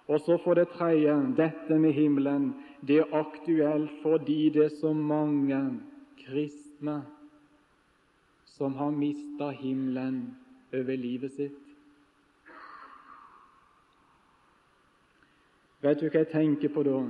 Og 0.07 0.21
så 0.21 0.39
for 0.45 0.55
det 0.55 0.69
tredje 0.69 1.15
dette 1.37 1.79
med 1.79 1.93
himmelen. 1.93 2.55
Det 2.87 2.99
er 3.03 3.15
aktuelt 3.15 3.91
fordi 4.03 4.51
det 4.55 4.65
er 4.65 4.75
så 4.81 4.93
mange 4.93 5.81
kristne 6.27 7.03
som 8.45 8.75
har 8.75 8.91
mista 8.91 9.51
himmelen 9.51 10.37
over 10.73 10.97
livet 10.97 11.33
sitt. 11.33 11.63
Vet 15.83 16.01
du 16.01 16.07
hva 16.09 16.23
jeg 16.23 16.31
tenker 16.33 16.73
på 16.73 16.83
da? 16.87 17.01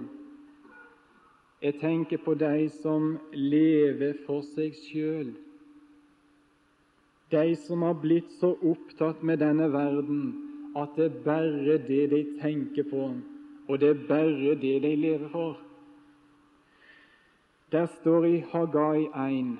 Jeg 1.63 1.79
tenker 1.81 2.19
på 2.25 2.35
de 2.35 2.69
som 2.83 3.15
lever 3.33 4.19
for 4.27 4.45
seg 4.55 4.75
sjøl. 4.89 5.31
De 7.31 7.55
som 7.63 7.83
har 7.83 7.97
blitt 8.01 8.33
så 8.41 8.53
opptatt 8.57 9.23
med 9.23 9.41
denne 9.43 9.71
verden 9.73 10.46
at 10.77 10.89
det 10.97 11.05
er 11.05 11.23
bare 11.25 11.79
det 11.89 12.11
de 12.11 12.39
tenker 12.41 12.85
på, 12.91 13.13
og 13.69 13.81
det 13.81 13.89
er 13.89 14.07
bare 14.09 14.55
det 14.55 14.83
de 14.83 14.97
lever 14.97 15.29
for. 15.29 15.61
Der 17.73 17.87
står 17.87 18.25
i 18.25 18.45
Hagai 18.53 19.07
1 19.41 19.59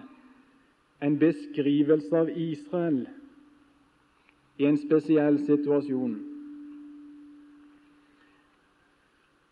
en 1.03 1.19
beskrivelse 1.19 2.17
av 2.17 2.29
Israel 2.37 3.07
i 4.59 4.65
en 4.65 4.79
spesiell 4.79 5.39
situasjon. 5.47 6.17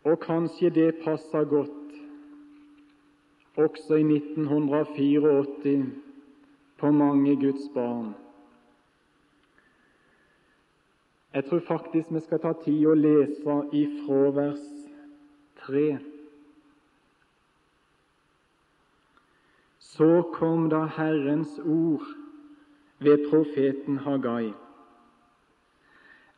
Og 0.04 0.20
kanskje 0.20 0.70
det 0.70 0.94
passer 1.04 1.44
godt 1.44 2.00
også 3.56 3.94
i 3.94 4.06
1984 4.16 5.84
på 6.78 6.90
mange 6.90 7.36
Guds 7.36 7.68
barn. 7.74 8.14
Jeg 11.34 11.44
tror 11.44 11.60
faktisk 11.66 12.12
vi 12.14 12.20
skal 12.20 12.38
ta 12.38 12.52
tid 12.62 12.84
å 12.86 12.92
lese 12.94 13.54
ifra 13.74 14.28
vers 14.36 14.66
3. 15.64 15.96
Så 19.82 20.10
kom 20.36 20.68
da 20.70 20.84
Herrens 20.94 21.58
ord 21.58 22.06
ved 23.02 23.26
profeten 23.32 23.98
Hagai. 24.06 24.52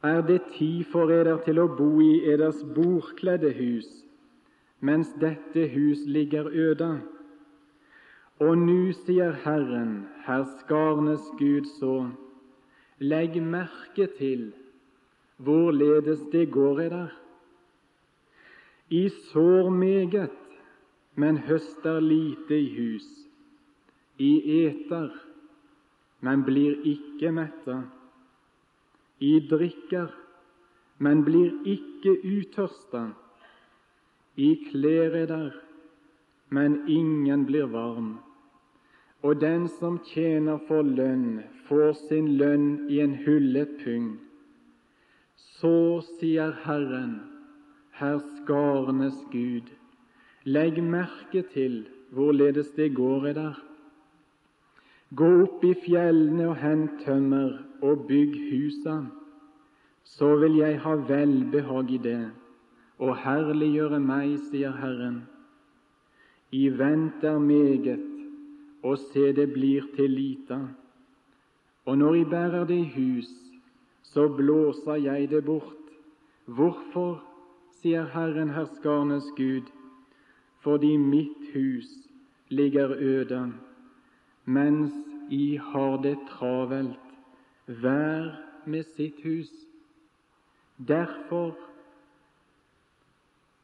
Er 0.00 0.24
det 0.24 0.40
tid 0.56 0.88
for 0.88 1.12
eder 1.12 1.44
til 1.44 1.60
å 1.60 1.68
bo 1.76 1.92
i 2.00 2.24
eders 2.32 2.64
bordkledde 2.64 3.52
hus, 3.52 3.88
mens 4.80 5.12
dette 5.20 5.68
hus 5.76 6.08
ligger 6.08 6.48
øde? 6.48 6.92
Og 8.40 8.58
nu 8.64 8.92
sier 9.04 9.36
Herren, 9.44 10.06
herskarnes 10.24 11.32
Gud, 11.36 11.68
så, 11.80 12.06
legg 13.00 13.42
merke 13.42 14.08
til 14.16 14.54
hvorledes 15.37 16.21
det 16.33 16.50
går 16.50 16.81
eder. 16.81 17.09
I 18.90 19.09
sår 19.09 19.71
meget, 19.71 20.31
men 21.14 21.38
høster 21.38 22.00
lite 22.00 22.61
i 22.61 22.69
hus. 22.76 23.07
I 24.19 24.64
eter, 24.66 25.11
men 26.21 26.45
blir 26.45 26.78
ikke 26.85 27.33
metta. 27.33 27.83
I 29.21 29.40
drikker, 29.50 30.07
men 30.99 31.25
blir 31.25 31.52
ikke 31.64 32.16
utørsta. 32.25 33.09
I 34.37 34.55
klær 34.71 35.16
er 35.16 35.26
der, 35.26 35.50
men 36.49 36.88
ingen 36.88 37.47
blir 37.47 37.66
varm. 37.66 38.19
Og 39.23 39.40
den 39.40 39.69
som 39.69 39.99
tjener 40.05 40.61
for 40.69 40.83
lønn, 40.83 41.43
får 41.69 41.93
sin 42.09 42.37
lønn 42.38 42.87
i 42.90 43.00
en 43.00 43.16
hullet 43.25 43.81
pung. 43.85 44.25
Så 45.37 46.00
sier 46.19 46.55
Herren, 46.64 47.21
herskarenes 47.99 49.19
Gud, 49.33 49.69
legg 50.45 50.81
merke 50.83 51.43
til 51.52 51.85
hvorledes 52.11 52.73
det 52.76 52.95
går 52.97 53.26
i 53.31 53.35
der. 53.37 53.61
Gå 55.16 55.28
opp 55.45 55.64
i 55.64 55.75
fjellene 55.85 56.49
og 56.50 56.57
hent 56.61 57.05
tømmer 57.05 57.61
og 57.85 58.07
bygg 58.09 58.35
husa, 58.50 58.97
så 60.05 60.33
vil 60.40 60.57
jeg 60.62 60.81
ha 60.81 60.97
velbehag 61.09 61.93
i 61.95 62.02
det 62.09 62.21
og 62.99 63.16
herliggjøre 63.21 64.00
meg, 64.00 64.38
sier 64.49 64.73
Herren. 64.81 65.25
I 66.52 66.69
vent 66.73 67.25
er 67.25 67.38
meget, 67.43 68.05
og 68.83 68.97
se, 69.11 69.33
det 69.37 69.50
blir 69.52 69.85
til 69.97 70.11
lita. 70.11 70.61
Og 71.85 71.99
når 71.99 72.14
I 72.14 72.25
bærer 72.25 72.64
det 72.64 72.78
i 72.81 72.93
hus, 72.95 73.28
så 74.16 74.28
blåser 74.28 74.96
jeg 74.96 75.28
det 75.30 75.42
bort. 75.44 75.90
Hvorfor, 76.49 77.18
sier 77.76 78.06
Herren 78.14 78.49
herskarnes 78.54 79.26
Gud, 79.37 79.66
fordi 80.64 80.94
mitt 80.96 81.50
hus 81.52 81.90
ligger 82.49 82.94
øde, 82.96 83.40
mens 84.44 84.94
I 85.30 85.58
har 85.61 85.99
det 86.00 86.14
travelt, 86.30 87.12
hver 87.66 88.30
med 88.64 88.88
sitt 88.96 89.20
hus. 89.25 89.52
Derfor 90.78 91.52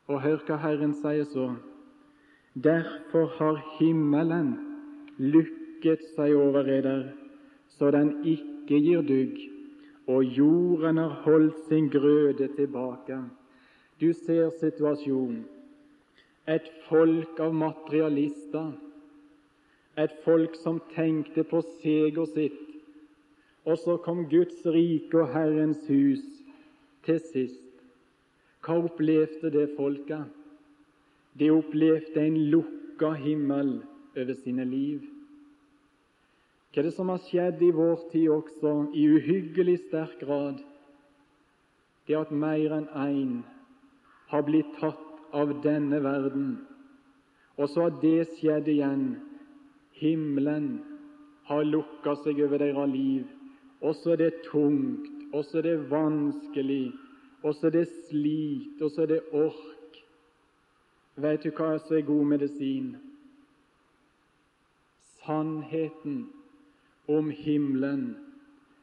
Og 0.08 0.20
hør 0.20 0.42
hva 0.44 0.58
Herren 0.60 0.92
sier 0.98 1.24
så. 1.30 1.46
Derfor 2.52 3.30
har 3.38 3.62
himmelen 3.78 4.50
lykket 5.16 6.02
seg 6.16 6.34
over 6.36 6.68
eder, 6.68 7.06
så 7.78 7.88
den 7.94 8.10
ikke 8.26 8.80
gir 8.82 9.06
dugg, 9.06 9.38
og 10.06 10.24
jorden 10.24 10.98
har 10.98 11.22
holdt 11.24 11.58
sin 11.68 11.88
grøde 11.88 12.48
tilbake. 12.56 13.18
Du 14.00 14.12
ser 14.12 14.50
situasjonen. 14.60 15.44
Et 16.48 16.66
folk 16.88 17.38
av 17.38 17.52
materialister, 17.54 18.72
et 19.94 20.14
folk 20.24 20.56
som 20.58 20.80
tenkte 20.94 21.44
på 21.46 21.60
seg 21.78 22.18
og 22.18 22.32
sitt. 22.32 22.58
Og 23.62 23.78
så 23.78 23.94
kom 24.02 24.24
Guds 24.26 24.64
rike 24.66 25.20
og 25.22 25.30
Herrens 25.36 25.84
hus 25.86 26.24
til 27.06 27.20
sist. 27.30 27.62
Hva 28.62 28.80
opplevde 28.82 29.52
det 29.54 29.68
folket? 29.76 30.26
De 31.38 31.50
opplevde 31.54 32.26
en 32.26 32.40
lukka 32.50 33.14
himmel 33.22 33.76
over 34.16 34.34
sine 34.42 34.66
liv. 34.66 35.11
Hva 36.72 36.80
er 36.80 36.88
det 36.88 36.94
som 36.96 37.10
har 37.12 37.20
skjedd 37.20 37.60
i 37.60 37.68
vår 37.76 38.06
tid 38.08 38.30
også, 38.32 38.70
i 38.96 39.04
uhyggelig 39.12 39.74
sterk 39.82 40.14
grad? 40.22 40.62
Det 42.08 42.16
at 42.16 42.32
mer 42.32 42.72
enn 42.78 42.88
én 42.96 43.34
har 44.32 44.46
blitt 44.46 44.72
tatt 44.80 45.36
av 45.36 45.52
denne 45.64 46.00
verden. 46.00 46.54
Og 47.60 47.68
så 47.68 47.84
har 47.84 48.00
det 48.00 48.32
skjedd 48.38 48.72
igjen. 48.72 49.04
Himmelen 50.00 50.80
har 51.50 51.68
lukka 51.68 52.16
seg 52.24 52.40
over 52.40 52.64
deres 52.64 52.90
liv. 52.94 53.28
Og 53.84 53.94
så 54.00 54.16
er 54.16 54.24
det 54.24 54.42
tungt, 54.48 55.12
og 55.34 55.44
så 55.44 55.60
er 55.60 55.68
det 55.68 55.78
vanskelig, 55.90 56.92
og 57.42 57.54
så 57.54 57.68
er 57.68 57.76
det 57.82 57.88
slit, 58.08 58.80
og 58.80 58.90
så 58.94 59.04
er 59.04 59.12
det 59.12 59.22
ork. 59.32 60.04
Vet 61.20 61.44
du 61.44 61.50
hva 61.52 61.74
som 61.82 61.96
er 61.98 62.06
god 62.08 62.28
medisin? 62.32 62.94
Sannheten 65.20 66.22
om 67.08 67.30
himmelen, 67.30 68.16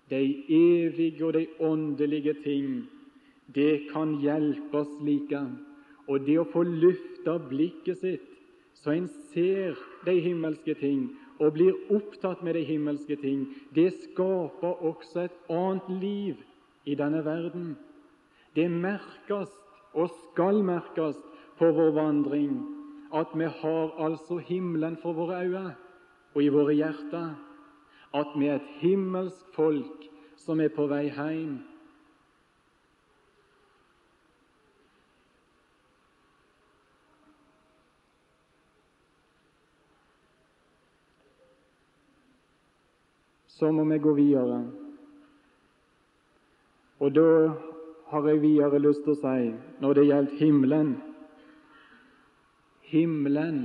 de 0.09 0.21
evige 0.49 1.25
og 1.25 1.33
de 1.33 1.45
åndelige 1.59 2.33
ting, 2.43 2.89
det 3.55 3.89
kan 3.91 4.17
hjelpe 4.21 4.77
oss 4.83 4.91
like. 5.05 5.41
Og 6.09 6.25
det 6.25 6.39
å 6.41 6.47
få 6.49 6.63
lufta 6.65 7.37
blikket 7.49 8.01
sitt, 8.01 8.27
så 8.73 8.95
en 8.95 9.07
ser 9.33 9.77
de 10.05 10.15
himmelske 10.23 10.73
ting 10.79 11.09
og 11.39 11.53
blir 11.55 11.75
opptatt 11.93 12.41
med 12.43 12.55
de 12.57 12.63
himmelske 12.67 13.15
ting, 13.19 13.45
det 13.75 13.91
skaper 14.03 14.81
også 14.89 15.27
et 15.27 15.51
annet 15.51 15.89
liv 16.01 16.41
i 16.85 16.95
denne 16.99 17.21
verden. 17.25 17.75
Det 18.55 18.67
merkes 18.71 19.51
og 19.93 20.09
skal 20.31 20.63
merkes 20.65 21.19
på 21.59 21.69
vår 21.75 21.93
vandring 21.95 22.57
at 23.15 23.31
vi 23.35 23.47
har 23.61 23.93
altså 23.97 24.37
himmelen 24.37 24.97
for 25.01 25.17
våre 25.17 25.43
øyne 25.45 25.75
og 26.35 26.43
i 26.43 26.51
våre 26.53 26.75
hjerter. 26.77 27.31
At 28.13 28.31
vi 28.35 28.47
er 28.47 28.55
et 28.57 28.69
himmelsk 28.81 29.53
folk 29.55 30.07
som 30.37 30.61
er 30.61 30.71
på 30.73 30.87
vei 30.89 31.05
hjem. 31.11 31.59
Så 43.59 43.71
må 43.75 43.83
vi 43.83 43.99
gå 43.99 44.13
videre. 44.15 44.61
Og 46.99 47.11
da 47.15 47.27
har 48.09 48.27
jeg 48.27 48.41
videre 48.41 48.79
lyst 48.79 49.03
til 49.03 49.13
å 49.13 49.19
si 49.19 49.51
når 49.83 49.99
det 49.99 50.07
gjelder 50.09 50.39
himmelen 50.39 50.95
Himmelen 52.89 53.59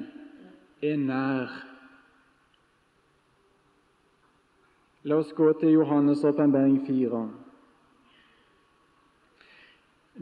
er 0.84 0.98
nær. 1.00 1.52
La 5.04 5.18
oss 5.20 5.32
gå 5.36 5.50
til 5.60 5.74
Johannes' 5.74 6.24
åpenbaring 6.24 6.78
4. 6.86 7.18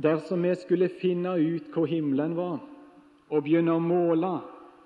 Dersom 0.02 0.42
vi 0.42 0.54
skulle 0.58 0.88
finne 0.98 1.36
ut 1.38 1.68
hvor 1.70 1.86
himmelen 1.86 2.34
var, 2.34 2.56
og 3.30 3.44
begynne 3.44 3.76
å 3.76 3.82
måle, 3.84 4.32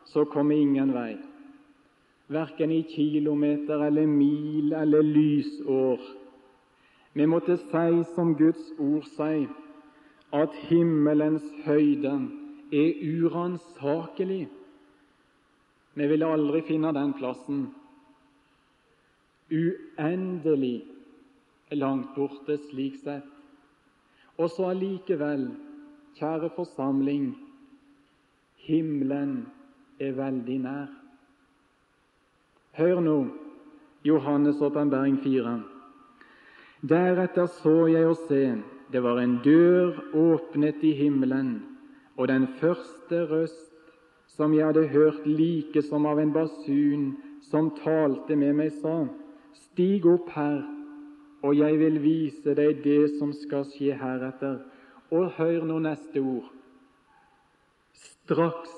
så 0.04 0.26
kom 0.28 0.52
vi 0.52 0.58
ingen 0.60 0.92
vei, 0.92 1.14
verken 2.28 2.74
i 2.76 2.82
kilometer 2.90 3.86
eller 3.86 4.04
mil 4.10 4.74
eller 4.76 5.06
lysår. 5.06 6.04
Vi 7.16 7.26
måtte 7.26 7.56
si 7.56 7.86
som 8.12 8.34
Guds 8.36 8.68
ord 8.76 9.08
sier, 9.14 9.48
at 10.36 10.60
himmelens 10.68 11.48
høyde 11.64 12.18
er 12.68 13.00
uransakelig. 13.00 14.44
Vi 15.96 16.12
ville 16.12 16.28
aldri 16.36 16.60
finne 16.68 16.92
den 16.92 17.16
plassen. 17.16 17.64
Uendelig 19.50 20.84
langt 21.70 22.14
borte, 22.14 22.58
slik 22.70 22.96
sett. 23.02 23.26
Og 24.36 24.50
så 24.50 24.70
allikevel, 24.72 25.48
kjære 26.18 26.50
forsamling, 26.56 27.30
himmelen 28.66 29.46
er 30.02 30.16
veldig 30.18 30.56
nær. 30.64 30.88
Hør 32.76 33.00
nå 33.00 33.16
Johannes' 34.04 34.60
åpenbaring 34.62 35.16
4. 35.22 35.54
Deretter 36.82 37.46
så 37.62 37.86
jeg 37.88 38.08
og 38.10 38.18
se, 38.26 38.42
det 38.92 39.02
var 39.02 39.20
en 39.22 39.38
dør 39.44 39.96
åpnet 40.14 40.82
i 40.84 40.92
himmelen, 40.98 41.62
og 42.16 42.28
den 42.28 42.46
første 42.60 43.24
røst 43.30 43.72
som 44.36 44.52
jeg 44.54 44.66
hadde 44.66 44.88
hørt 44.92 45.24
like 45.26 45.82
som 45.82 46.06
av 46.06 46.20
en 46.20 46.34
basun 46.34 47.06
som 47.46 47.70
talte 47.78 48.36
med 48.36 48.52
meg, 48.58 48.74
sa:" 48.82 49.06
Stig 49.56 50.06
opp 50.08 50.30
her, 50.36 50.62
og 51.42 51.56
jeg 51.56 51.78
vil 51.80 52.00
vise 52.02 52.54
deg 52.58 52.82
det 52.84 53.16
som 53.18 53.32
skal 53.36 53.66
skje 53.72 53.96
heretter. 54.00 54.60
Og 55.14 55.30
hør 55.36 55.66
nå 55.68 55.78
neste 55.84 56.22
ord. 56.22 56.48
Straks 57.94 58.72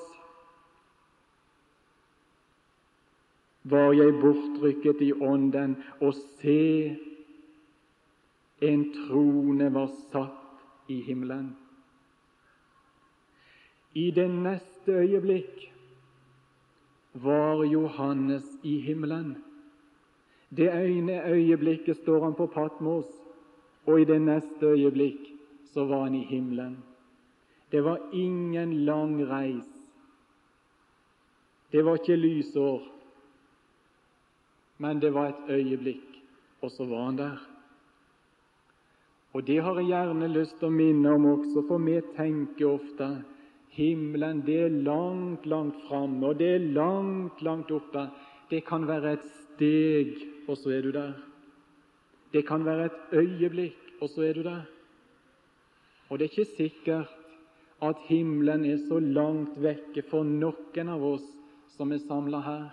var 3.69 3.93
jeg 3.97 4.13
bortrykket 4.21 5.01
i 5.01 5.11
ånden, 5.13 5.75
og 6.01 6.13
se, 6.39 6.97
en 8.61 8.85
trone 8.93 9.73
var 9.73 9.89
satt 10.11 10.91
i 10.91 10.99
himmelen. 11.05 11.51
I 13.93 14.11
det 14.11 14.29
neste 14.29 14.91
øyeblikk 15.01 15.65
var 17.13 17.63
Johannes 17.65 18.45
i 18.63 18.79
himmelen. 18.85 19.37
Det 20.49 20.69
ene 20.69 21.21
øyeblikket 21.29 21.97
står 21.97 22.23
han 22.23 22.33
på 22.33 22.47
Patmos, 22.47 23.05
og 23.85 24.01
i 24.01 24.05
det 24.05 24.21
neste 24.21 24.65
øyeblikk 24.65 25.27
så 25.73 25.85
var 25.85 26.03
han 26.03 26.15
i 26.15 26.25
himmelen. 26.25 26.77
Det 27.71 27.83
var 27.83 27.99
ingen 28.13 28.73
lang 28.73 29.19
reis. 29.29 29.69
Det 31.71 31.85
var 31.85 31.99
ikke 31.99 32.15
lysår, 32.15 32.81
men 34.77 35.01
det 35.01 35.13
var 35.13 35.27
et 35.29 35.49
øyeblikk, 35.49 36.21
og 36.61 36.71
så 36.71 36.85
var 36.85 37.05
han 37.05 37.17
der. 37.17 37.37
Og 39.33 39.47
Det 39.47 39.61
har 39.61 39.75
jeg 39.75 39.85
gjerne 39.85 40.27
lyst 40.27 40.57
til 40.57 40.67
å 40.67 40.73
minne 40.73 41.11
om 41.13 41.25
også, 41.25 41.61
for 41.67 41.77
vi 41.77 41.99
tenker 42.15 42.65
ofte 42.65 43.09
himmelen 43.77 44.41
det 44.45 44.57
er 44.65 44.73
langt, 44.73 45.45
langt 45.45 45.77
framme, 45.87 46.31
og 46.31 46.39
det 46.39 46.47
er 46.55 46.65
langt, 46.73 47.41
langt 47.45 47.71
oppe. 47.71 48.07
Det 48.49 48.63
kan 48.65 48.87
være 48.87 49.13
et 49.13 49.27
steg, 49.29 50.15
og 50.49 50.57
så 50.57 50.73
er 50.73 50.81
du 50.81 50.91
der. 50.91 51.13
Det 52.33 52.41
kan 52.47 52.65
være 52.65 52.89
et 52.89 53.15
øyeblikk, 53.21 53.77
og 54.01 54.09
så 54.09 54.25
er 54.25 54.33
du 54.33 54.43
der. 54.43 54.65
Og 56.09 56.19
det 56.19 56.25
er 56.25 56.33
ikke 56.33 56.55
sikkert 56.57 57.15
at 57.81 57.95
himmelen 58.07 58.65
er 58.65 58.77
så 58.87 58.99
langt 58.99 59.61
vekke 59.61 60.03
for 60.09 60.25
noen 60.25 60.89
av 60.89 61.03
oss 61.05 61.27
som 61.77 61.93
er 61.93 62.01
samla 62.03 62.41
her. 62.43 62.65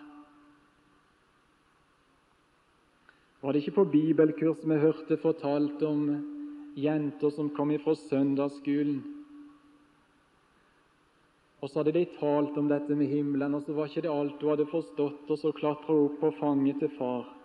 Var 3.42 3.52
det 3.52 3.62
ikke 3.62 3.76
på 3.76 3.90
bibelkurs 3.92 4.64
vi 4.64 4.80
hørte 4.80 5.20
fortalt 5.22 5.82
om 5.86 6.08
jenter 6.74 7.30
som 7.30 7.52
kom 7.54 7.70
ifra 7.70 7.94
søndagsskolen? 7.94 9.04
Og 11.60 11.70
så 11.70 11.80
hadde 11.80 11.94
de 11.94 12.04
talt 12.18 12.56
om 12.58 12.68
dette 12.68 12.96
med 12.96 13.12
himmelen, 13.12 13.54
og 13.54 13.62
så 13.62 13.76
var 13.76 13.86
ikke 13.86 14.02
det 14.08 14.12
alt 14.12 14.42
hun 14.42 14.52
hadde 14.52 14.66
forstått, 14.72 15.30
og 15.30 15.38
så 15.38 15.52
klatra 15.56 15.94
hun 15.94 16.08
opp 16.08 16.18
på 16.20 16.32
fanget 16.40 16.80
til 16.82 16.90
far, 16.98 17.36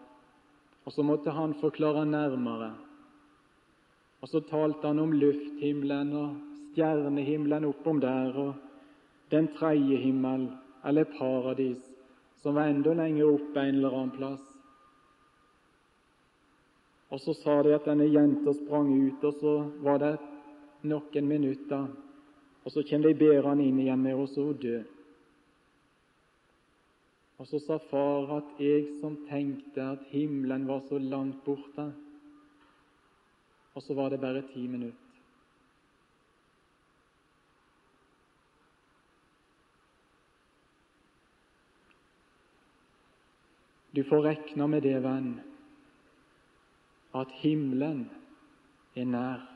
og 0.86 0.94
så 0.94 1.04
måtte 1.04 1.32
han 1.32 1.54
forklare 1.62 2.06
nærmere. 2.06 2.72
Og 4.22 4.30
så 4.30 4.42
talte 4.50 4.88
han 4.88 5.00
om 5.00 5.14
lufthimmelen 5.14 6.14
og 6.18 6.36
stjernehimmelen 6.72 7.66
oppom 7.66 8.02
der, 8.02 8.38
og 8.38 8.54
den 9.32 9.48
tredje 9.58 9.98
himmel, 9.98 10.50
eller 10.86 11.10
paradis, 11.18 11.82
som 12.42 12.56
var 12.56 12.70
enda 12.70 12.94
lenger 12.94 13.30
oppe 13.34 13.60
en 13.60 13.76
eller 13.76 13.98
annen 13.98 14.16
plass. 14.18 14.42
Og 17.12 17.20
så 17.20 17.34
sa 17.34 17.62
de 17.64 17.74
at 17.76 17.86
denne 17.86 18.08
jenta 18.08 18.54
sprang 18.56 18.90
ut, 19.08 19.24
og 19.24 19.34
så 19.42 19.56
var 19.84 20.00
det 20.00 20.16
noen 20.88 21.28
minutter. 21.28 21.90
Og 22.64 22.72
så 22.72 22.84
kommer 22.90 23.10
de 23.10 23.20
bærende 23.20 23.66
inn 23.68 23.80
igjen 23.84 24.02
med 24.02 24.16
oss 24.16 24.38
og 24.40 24.62
dø. 24.62 24.80
Og 27.42 27.48
så 27.48 27.58
sa 27.58 27.80
far 27.90 28.36
at 28.36 28.60
jeg 28.62 28.84
som 29.00 29.16
tenkte 29.26 29.82
at 29.82 30.04
himmelen 30.12 30.68
var 30.70 30.84
så 30.86 31.00
langt 31.02 31.40
borte, 31.42 31.88
og 33.74 33.82
så 33.82 33.98
var 33.98 34.14
det 34.14 34.20
bare 34.22 34.44
ti 34.54 34.68
minutter. 34.68 35.08
Du 43.96 44.04
får 44.04 44.24
rekne 44.24 44.68
med 44.68 44.86
det, 44.86 45.02
venn, 45.04 45.34
at 47.18 47.38
himmelen 47.42 48.10
er 48.96 49.06
nær. 49.06 49.48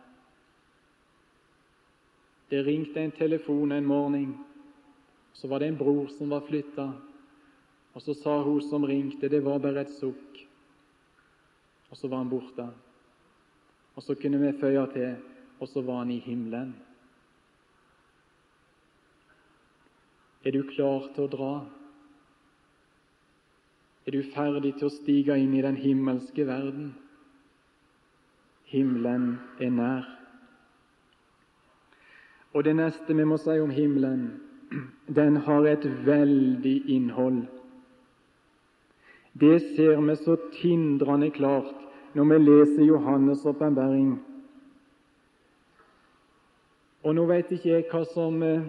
Det 2.49 2.65
ringte 2.65 2.99
en 3.03 3.11
telefon 3.11 3.71
en 3.71 3.85
morgen. 3.85 4.39
Så 5.33 5.47
var 5.47 5.59
det 5.59 5.67
en 5.67 5.77
bror 5.77 6.07
som 6.17 6.33
var 6.33 6.49
flytta. 6.49 6.93
Og 7.95 8.03
så 8.03 8.13
sa 8.13 8.41
hun 8.43 8.61
som 8.61 8.83
ringte, 8.83 9.29
det 9.31 9.43
var 9.43 9.61
bare 9.63 9.85
et 9.85 9.93
sukk. 9.95 10.41
Og 11.89 11.97
så 11.97 12.09
var 12.11 12.23
han 12.23 12.29
borte. 12.29 12.67
Og 13.95 14.03
så 14.03 14.15
kunne 14.19 14.41
vi 14.41 14.51
føye 14.59 14.83
til, 14.91 15.15
og 15.59 15.67
så 15.71 15.81
var 15.81 16.03
han 16.03 16.11
i 16.11 16.19
himmelen. 16.19 16.75
Er 20.45 20.51
du 20.51 20.61
klar 20.67 21.07
til 21.15 21.25
å 21.25 21.31
dra? 21.31 21.53
Er 24.05 24.13
du 24.13 24.21
ferdig 24.35 24.75
til 24.75 24.89
å 24.89 24.93
stige 24.93 25.39
inn 25.41 25.55
i 25.57 25.63
den 25.65 25.79
himmelske 25.79 26.45
verden? 26.45 26.91
Himmelen 28.69 29.39
er 29.63 29.71
nær. 29.73 30.11
Og 32.53 32.63
det 32.67 32.75
neste 32.75 33.15
vi 33.15 33.25
må 33.25 33.39
si 33.41 33.55
om 33.63 33.71
himmelen, 33.73 34.27
den 35.19 35.39
har 35.47 35.65
et 35.71 35.87
veldig 36.05 36.77
innhold. 36.91 37.45
Det 39.39 39.59
ser 39.75 39.99
vi 40.01 40.15
så 40.15 40.37
tindrende 40.61 41.29
klart 41.29 41.75
når 42.15 42.23
vi 42.29 42.37
leser 42.39 42.87
Johannes' 42.87 43.43
åpenbaring. 43.47 44.13
Og 47.03 47.15
nå 47.15 47.25
vet 47.27 47.51
ikke 47.51 47.73
jeg 47.73 47.87
hva 47.89 48.05
som 48.07 48.39
eh, 48.47 48.63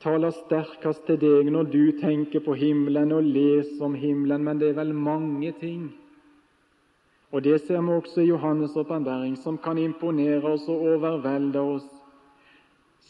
taler 0.00 0.32
sterkest 0.32 1.04
til 1.04 1.18
deg 1.20 1.50
når 1.52 1.68
du 1.68 1.82
tenker 2.00 2.40
på 2.40 2.56
himmelen 2.56 3.12
og 3.12 3.28
leser 3.28 3.84
om 3.84 3.94
himmelen, 3.94 4.44
men 4.44 4.58
det 4.58 4.70
er 4.70 4.78
vel 4.80 4.94
mange 4.96 5.52
ting. 5.60 5.90
Og 7.30 7.44
det 7.44 7.60
ser 7.60 7.84
vi 7.84 7.92
også 7.92 8.24
i 8.24 8.30
Johannes' 8.30 8.78
åpenbaring, 8.80 9.36
som 9.36 9.58
kan 9.58 9.78
imponere 9.78 10.42
oss 10.48 10.64
og 10.68 10.80
overvelde 10.94 11.60
oss, 11.60 11.86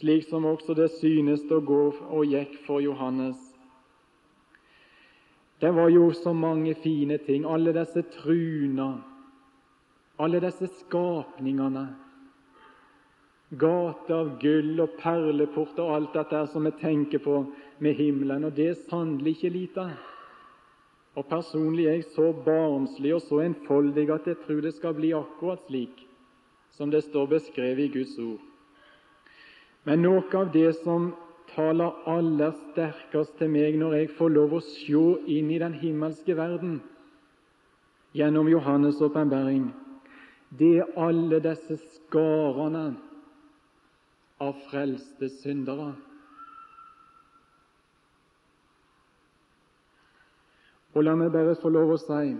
slik 0.01 0.27
som 0.27 0.45
også 0.45 0.75
det 0.75 0.91
synes 0.99 1.47
å 1.51 1.63
gå 1.63 1.85
og 2.11 2.27
gikk 2.27 2.59
for 2.67 2.83
Johannes. 2.83 3.50
Det 5.61 5.71
var 5.77 5.89
jo 5.93 6.13
så 6.17 6.33
mange 6.33 6.75
fine 6.75 7.19
ting, 7.19 7.45
alle 7.45 7.73
disse 7.77 8.03
truna, 8.15 8.93
alle 10.19 10.41
disse 10.41 10.69
skapningene 10.81 11.89
Gater 13.51 14.15
av 14.15 14.29
gull 14.39 14.79
og 14.79 14.93
perleport 15.01 15.79
og 15.83 15.89
alt 15.91 16.13
dette 16.15 16.45
som 16.53 16.69
vi 16.69 16.71
tenker 16.79 17.19
på 17.25 17.41
med 17.83 17.97
himmelen. 17.99 18.45
Og 18.47 18.55
det 18.55 18.69
er 18.71 18.77
sannelig 18.85 19.33
ikke 19.35 19.51
lite. 19.51 19.87
Og 21.19 21.27
Personlig 21.27 21.89
er 21.91 21.97
jeg 21.99 22.13
så 22.15 22.29
barnslig 22.47 23.11
og 23.17 23.25
så 23.27 23.41
enfoldig 23.43 24.07
at 24.15 24.29
jeg 24.31 24.39
tror 24.45 24.61
det 24.63 24.77
skal 24.77 24.95
bli 24.95 25.11
akkurat 25.19 25.65
slik 25.67 26.07
som 26.71 26.93
det 26.95 27.03
står 27.09 27.27
beskrevet 27.33 27.89
i 27.89 27.93
Guds 27.99 28.15
ord. 28.23 28.39
Men 29.85 30.05
noe 30.07 30.23
av 30.39 30.53
det 30.55 30.71
som 30.85 31.11
taler 31.55 31.97
aller 32.11 32.55
sterkest 32.71 33.37
til 33.39 33.51
meg 33.53 33.79
når 33.81 33.97
jeg 33.99 34.11
får 34.19 34.33
lov 34.37 34.57
å 34.59 34.63
se 34.65 35.05
inn 35.37 35.51
i 35.51 35.59
den 35.63 35.77
himmelske 35.81 36.37
verden 36.39 36.81
gjennom 38.17 38.49
Johannes' 38.51 39.03
åpenbaring, 39.07 39.69
det 40.59 40.81
er 40.83 40.95
alle 40.99 41.39
disse 41.45 41.77
skarene 41.95 42.87
av 44.43 44.57
frelste 44.71 45.29
syndere. 45.41 45.93
Og 50.95 51.05
la 51.07 51.15
meg 51.15 51.31
bare 51.31 51.55
få 51.61 51.71
lov 51.71 51.95
å 51.95 52.01
si 52.03 52.33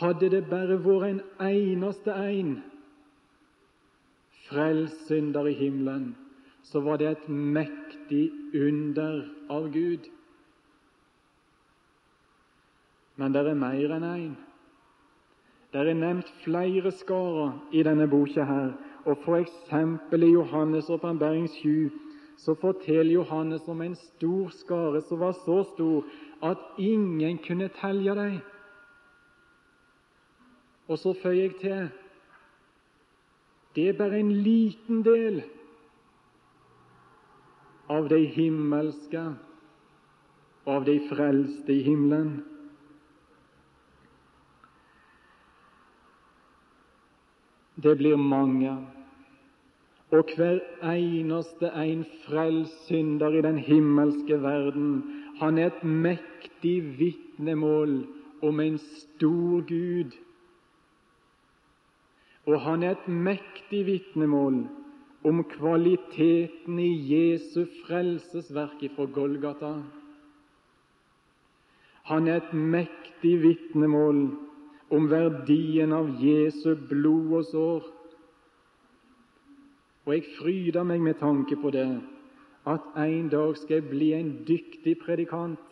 hadde 0.00 0.30
det 0.32 0.46
bare 0.48 0.78
vært 0.84 1.10
en 1.10 1.20
eneste 1.44 2.12
en 2.12 2.56
frelst 4.46 5.06
synder 5.08 5.48
i 5.50 5.56
himmelen, 5.56 6.14
så 6.62 6.80
var 6.84 7.00
det 7.00 7.08
et 7.10 7.28
mektig 8.06 8.32
under 8.54 9.28
av 9.50 9.70
Gud. 9.72 10.08
Men 13.16 13.32
det 13.32 13.46
er 13.46 13.54
mer 13.54 13.92
enn 13.96 14.04
én. 14.04 14.24
En. 14.26 14.36
Det 15.72 15.80
er 15.80 15.94
nevnt 15.94 16.28
flere 16.44 16.90
skarer 16.92 17.52
i 17.72 17.82
denne 17.82 18.06
boka 18.08 18.44
her, 18.44 18.74
og 19.04 19.18
f.eks. 19.24 19.72
i 20.12 20.32
Johannes' 20.32 20.90
åpenbaring 20.90 21.48
7 21.48 21.90
så 22.38 22.54
forteller 22.54 23.12
Johannes 23.12 23.68
om 23.68 23.80
en 23.80 23.94
stor 23.94 24.50
skare 24.50 25.00
som 25.08 25.20
var 25.20 25.32
så 25.32 25.64
stor 25.64 26.04
at 26.42 26.58
ingen 26.78 27.38
kunne 27.38 27.68
telje 27.68 28.14
dem. 28.14 28.40
Og 30.88 30.98
så 30.98 31.14
føyer 31.22 31.42
jeg 31.42 31.54
til 31.60 31.88
det 33.74 33.88
er 33.88 33.98
bare 33.98 34.20
en 34.20 34.32
liten 34.32 35.02
del 35.04 35.42
av 37.88 38.08
de 38.08 38.18
himmelske 38.34 39.22
og 40.66 40.72
av 40.74 40.84
de 40.88 40.98
frelste 41.08 41.72
i 41.72 41.82
himmelen. 41.86 42.40
Det 47.76 47.94
blir 48.00 48.16
mange 48.18 48.74
og 50.14 50.30
hver 50.36 50.60
eneste 50.86 51.68
en 51.82 52.04
frelst 52.24 52.86
synder 52.86 53.34
i 53.34 53.42
den 53.42 53.58
himmelske 53.58 54.38
verden, 54.42 55.02
han 55.40 55.58
er 55.58 55.72
et 55.72 55.82
mektig 55.82 56.76
vitnemål 56.98 57.98
om 58.46 58.60
en 58.62 58.78
stor 58.78 59.66
Gud, 59.66 60.14
og 62.46 62.60
han 62.62 62.86
er 62.86 62.94
et 62.94 63.08
mektig 63.08 63.82
vitnemål 63.86 64.62
om 65.26 65.42
kvaliteten 65.44 66.78
i 66.78 66.90
Jesu 67.10 67.64
frelsesverk 67.82 68.84
fra 68.94 69.06
Golgata. 69.10 69.72
Han 72.06 72.28
er 72.30 72.38
et 72.38 72.52
mektig 72.54 73.32
vitnemål 73.42 74.20
om 74.94 75.08
verdien 75.10 75.94
av 75.96 76.12
Jesu 76.22 76.76
blod 76.88 77.32
og 77.40 77.46
sår. 77.50 77.88
Og 80.06 80.14
jeg 80.14 80.28
fryder 80.36 80.86
meg 80.86 81.02
med 81.02 81.18
tanke 81.18 81.58
på 81.58 81.74
det, 81.74 81.88
at 82.66 82.92
en 83.02 83.26
dag 83.32 83.56
skal 83.58 83.80
jeg 83.80 83.90
bli 83.90 84.12
en 84.14 84.34
dyktig 84.46 84.94
predikant. 85.02 85.62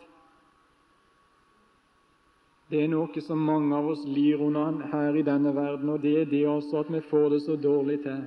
Det 2.67 2.81
er 2.81 2.89
noe 2.91 3.21
som 3.23 3.39
mange 3.39 3.71
av 3.77 3.87
oss 3.93 4.03
lir 4.09 4.41
under 4.41 4.81
her 4.91 5.15
i 5.15 5.23
denne 5.23 5.53
verden, 5.55 5.93
og 5.93 6.01
det 6.03 6.17
er 6.19 6.27
det 6.27 6.47
også 6.49 6.81
at 6.81 6.91
vi 6.91 7.07
får 7.07 7.29
det 7.37 7.45
så 7.45 7.55
dårlig 7.55 8.01
til. 8.03 8.25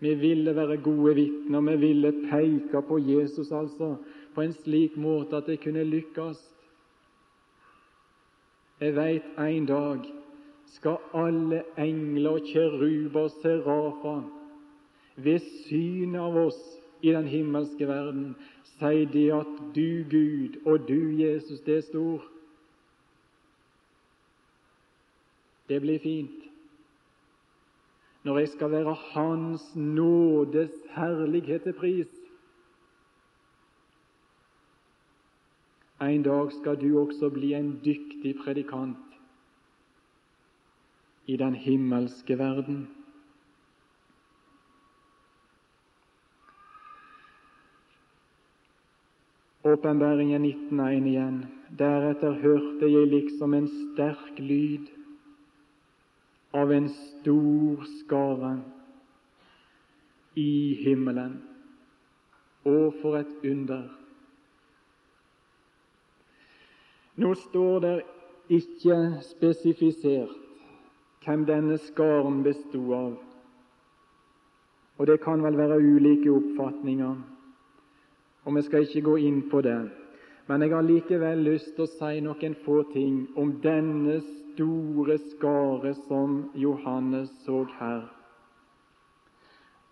Vi 0.00 0.14
ville 0.14 0.54
være 0.56 0.76
gode 0.82 1.14
vitner, 1.14 1.60
vi 1.60 1.76
ville 1.76 2.12
peke 2.30 2.82
på 2.88 2.98
Jesus 2.98 3.52
altså, 3.52 3.96
på 4.34 4.40
en 4.40 4.52
slik 4.52 4.96
måte 4.96 5.36
at 5.36 5.46
det 5.46 5.60
kunne 5.60 5.84
lykkes. 5.84 6.38
Jeg 8.80 8.94
veit 8.94 9.26
en 9.42 9.66
dag 9.66 10.04
skal 10.70 11.00
alle 11.14 11.62
engler 11.78 12.38
kjeruber 12.46 13.26
og 13.26 13.30
serafer 13.42 14.22
ved 15.16 15.40
synet 15.66 16.20
av 16.20 16.36
oss 16.46 16.60
i 17.02 17.10
den 17.10 17.26
himmelske 17.26 17.88
verden 17.88 18.36
si 18.78 19.04
de 19.12 19.24
at 19.34 19.54
du, 19.74 20.04
Gud, 20.10 20.60
og 20.66 20.88
du, 20.88 21.10
Jesus, 21.18 21.60
det 21.60 21.76
er 21.76 21.86
stor. 21.88 22.22
Det 25.68 25.80
blir 25.82 25.98
fint 25.98 26.47
når 28.28 28.38
jeg 28.38 28.48
skal 28.48 28.70
være 28.70 28.92
Hans 28.94 29.62
nådes 29.76 30.70
herlighet 30.92 31.62
til 31.62 31.72
pris. 31.72 32.08
En 36.02 36.22
dag 36.22 36.52
skal 36.52 36.76
du 36.80 36.98
også 37.00 37.30
bli 37.32 37.54
en 37.54 37.70
dyktig 37.84 38.34
predikant 38.44 39.16
i 41.26 41.36
den 41.36 41.54
himmelske 41.54 42.38
verden. 42.38 42.88
Åpenbaringen 49.64 50.44
19.1 50.44 51.08
igjen. 51.14 51.42
Deretter 51.78 52.32
hørte 52.44 52.92
jeg 52.92 53.08
liksom 53.08 53.54
en 53.54 53.68
sterk 53.68 54.38
lyd 54.38 54.97
av 56.50 56.72
en 56.72 56.88
stor 56.88 57.84
skare 57.98 58.60
i 60.34 60.74
himmelen. 60.84 61.42
og 62.68 62.94
for 63.02 63.16
et 63.16 63.30
under! 63.44 63.88
Nå 67.16 67.34
står 67.34 67.80
det 67.80 67.94
ikke 68.48 68.98
spesifisert 69.26 70.34
hvem 71.24 71.44
denne 71.48 71.78
skaren 71.82 72.42
bestod 72.44 72.92
av, 72.94 73.16
og 74.98 75.06
det 75.06 75.18
kan 75.20 75.42
vel 75.44 75.58
være 75.58 75.80
ulike 75.82 76.30
oppfatninger, 76.32 77.16
og 78.44 78.56
vi 78.56 78.62
skal 78.62 78.86
ikke 78.86 79.04
gå 79.10 79.16
inn 79.28 79.42
på 79.50 79.60
det. 79.66 79.80
Men 80.48 80.62
jeg 80.64 80.72
har 80.72 80.86
likevel 80.86 81.42
lyst 81.44 81.74
til 81.76 81.84
å 81.84 81.90
si 81.92 82.20
noen 82.24 82.54
få 82.64 82.78
ting 82.94 83.26
om 83.36 83.50
denne 83.60 84.16
store 84.24 85.18
skare 85.34 85.92
som 86.06 86.38
Johannes 86.56 87.28
så 87.44 87.66
her. 87.78 88.06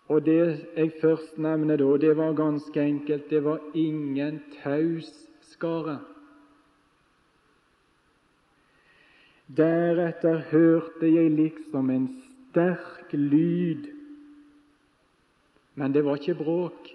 Og 0.09 0.25
Det 0.25 0.39
jeg 0.75 0.91
først 1.01 1.37
nevner 1.37 1.77
da, 1.77 1.97
det 1.97 2.17
var 2.17 2.33
ganske 2.33 2.81
enkelt 2.81 3.29
det 3.29 3.43
var 3.43 3.59
ingen 3.75 4.39
taus 4.63 5.11
skare. 5.51 5.99
Deretter 9.47 10.41
hørte 10.49 11.07
jeg 11.07 11.31
liksom 11.31 11.89
en 11.89 12.07
sterk 12.49 13.13
lyd, 13.13 13.87
men 15.75 15.93
det 15.93 16.03
var 16.03 16.17
ikke 16.17 16.35
bråk, 16.35 16.89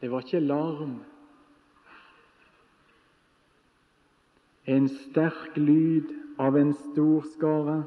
det 0.00 0.10
var 0.10 0.24
ikke 0.24 0.40
larm. 0.40 0.98
En 4.66 4.88
sterk 4.88 5.56
lyd 5.56 6.12
av 6.38 6.56
en 6.56 6.72
stor 6.72 7.26
skare. 7.34 7.82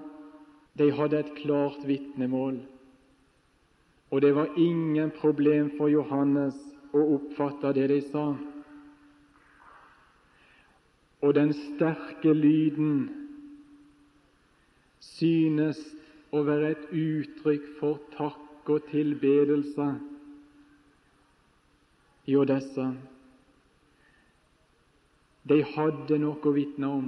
De 0.78 0.92
hadde 0.94 1.20
et 1.24 1.32
klart 1.40 1.82
vitnemål, 1.90 2.60
og 4.14 4.22
det 4.22 4.36
var 4.36 4.54
ingen 4.62 5.10
problem 5.18 5.72
for 5.78 5.90
Johannes 5.90 6.60
å 6.94 7.02
oppfatte 7.18 7.74
det 7.74 7.88
de 7.90 7.98
sa 8.12 8.28
og 11.22 11.34
den 11.36 11.54
sterke 11.54 12.34
lyden 12.34 13.10
synes 15.02 15.80
å 16.32 16.44
være 16.46 16.74
et 16.76 16.86
uttrykk 16.94 17.68
for 17.80 18.02
takk 18.14 18.70
og 18.70 18.90
tilbedelse 18.92 19.88
jo 22.28 22.44
disse. 22.48 22.88
De 25.48 25.62
hadde 25.64 26.20
noe 26.20 26.40
å 26.44 26.54
vitne 26.56 26.90
om, 26.92 27.08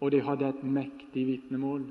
og 0.00 0.10
de 0.10 0.20
hadde 0.26 0.48
et 0.48 0.62
mektig 0.66 1.26
vitnemål. 1.28 1.86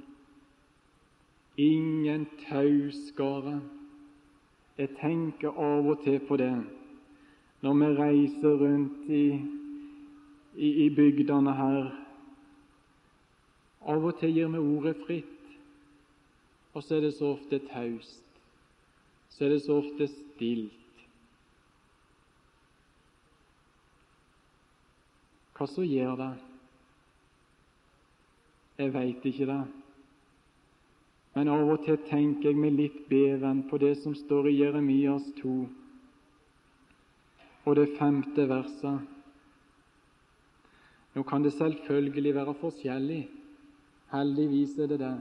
Ingen 1.62 2.26
tauskare. 2.48 3.60
Jeg 4.78 4.96
tenker 5.00 5.54
av 5.54 5.86
og 5.86 6.02
til 6.04 6.18
på 6.28 6.38
det 6.42 6.54
når 7.64 7.76
vi 7.80 7.90
reiser 7.96 8.56
rundt 8.60 9.12
i 9.14 9.26
i, 10.56 10.86
i 10.86 10.90
bygdene 10.90 11.54
her. 11.58 11.90
Av 13.90 14.06
og 14.06 14.20
til 14.20 14.36
gir 14.36 14.52
vi 14.54 14.62
ordet 14.62 14.96
fritt, 15.04 15.58
og 16.74 16.84
så 16.84 16.98
er 16.98 17.08
det 17.08 17.16
så 17.18 17.34
ofte 17.36 17.60
taust. 17.72 18.22
Så 19.34 19.46
er 19.46 19.56
det 19.56 19.64
så 19.66 19.80
ofte 19.82 20.08
stilt. 20.12 20.83
Hva 25.64 25.70
som 25.72 25.86
gjør 25.88 26.18
det? 26.20 26.32
Jeg 28.82 28.92
veit 28.92 29.28
ikke 29.30 29.46
det. 29.48 29.62
Men 31.38 31.52
av 31.54 31.70
og 31.72 31.86
til 31.86 32.02
tenker 32.04 32.50
jeg 32.50 32.60
med 32.60 32.76
litt 32.76 32.98
beven 33.08 33.62
på 33.70 33.80
det 33.80 33.94
som 34.02 34.12
står 34.12 34.50
i 34.50 34.58
Jeremias 34.58 35.30
2 35.38 35.54
og 37.64 37.78
det 37.80 37.86
femte 37.96 38.44
verset. 38.50 39.08
Nå 41.16 41.24
kan 41.32 41.48
det 41.48 41.54
selvfølgelig 41.56 42.36
være 42.36 42.58
forskjellig, 42.60 43.22
heldigvis 44.12 44.76
er 44.84 44.92
det 44.92 45.00
det, 45.00 45.16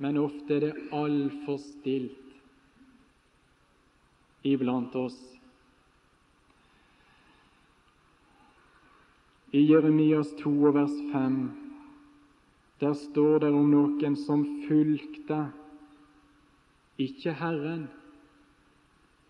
men 0.00 0.22
ofte 0.22 0.56
er 0.56 0.64
det 0.64 0.88
altfor 0.96 1.60
stilt 1.60 2.32
iblant 4.48 4.96
oss. 4.96 5.20
I 9.54 9.60
Jeremias 9.68 10.32
2 10.40 10.72
vers 10.72 10.92
5 11.12 11.50
der 12.80 12.94
står 12.96 13.38
det 13.38 13.50
om 13.52 13.66
noen 13.68 14.14
som 14.16 14.46
fulgte 14.64 15.36
ikke 16.98 17.34
Herren 17.36 17.82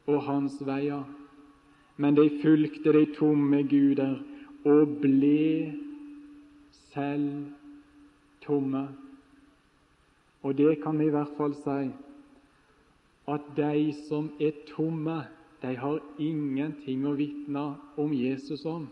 og 0.06 0.22
hans 0.28 0.60
veier, 0.62 1.02
men 1.98 2.14
de 2.14 2.28
fulgte 2.38 2.94
de 2.94 3.02
tomme 3.18 3.64
guder 3.66 4.14
og 4.62 4.94
ble 5.02 5.74
selv 6.92 7.50
tomme. 8.46 8.86
Og 10.46 10.54
det 10.54 10.78
kan 10.86 11.02
vi 11.02 11.10
i 11.10 11.16
hvert 11.18 11.34
fall 11.36 11.58
si, 11.66 11.90
at 13.26 13.52
de 13.58 13.92
som 14.06 14.30
er 14.38 14.54
tomme, 14.70 15.24
de 15.66 15.76
har 15.82 16.00
ingenting 16.18 17.06
å 17.10 17.18
vitne 17.18 17.72
om 17.98 18.14
Jesus 18.14 18.62
om. 18.62 18.86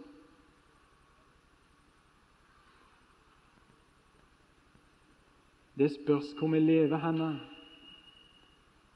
Det 5.81 5.89
spørs 5.95 6.35
hvor 6.37 6.51
vi 6.53 6.59
lever 6.61 6.99
henne. 7.01 7.31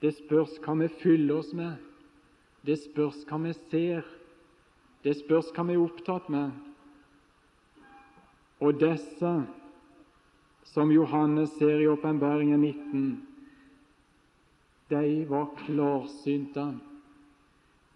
Det 0.03 0.11
spørs 0.19 0.59
hva 0.61 0.75
vi 0.83 0.89
fyller 1.01 1.39
oss 1.39 1.55
med. 1.57 1.79
Det 2.61 2.77
spørs 2.77 3.23
hva 3.25 3.39
vi 3.41 3.53
ser. 3.71 4.03
Det 5.01 5.15
spørs 5.17 5.49
hva 5.57 5.65
vi 5.65 5.79
er 5.79 5.81
opptatt 5.81 6.29
med. 6.29 6.51
Og 8.61 8.77
disse, 8.83 9.31
som 10.75 10.93
Johannes 10.93 11.55
ser 11.57 11.81
i 11.81 11.89
åpenbaringen 11.89 12.61
19, 12.61 13.07
de 14.93 15.25
var 15.31 15.55
klarsynte. 15.63 16.67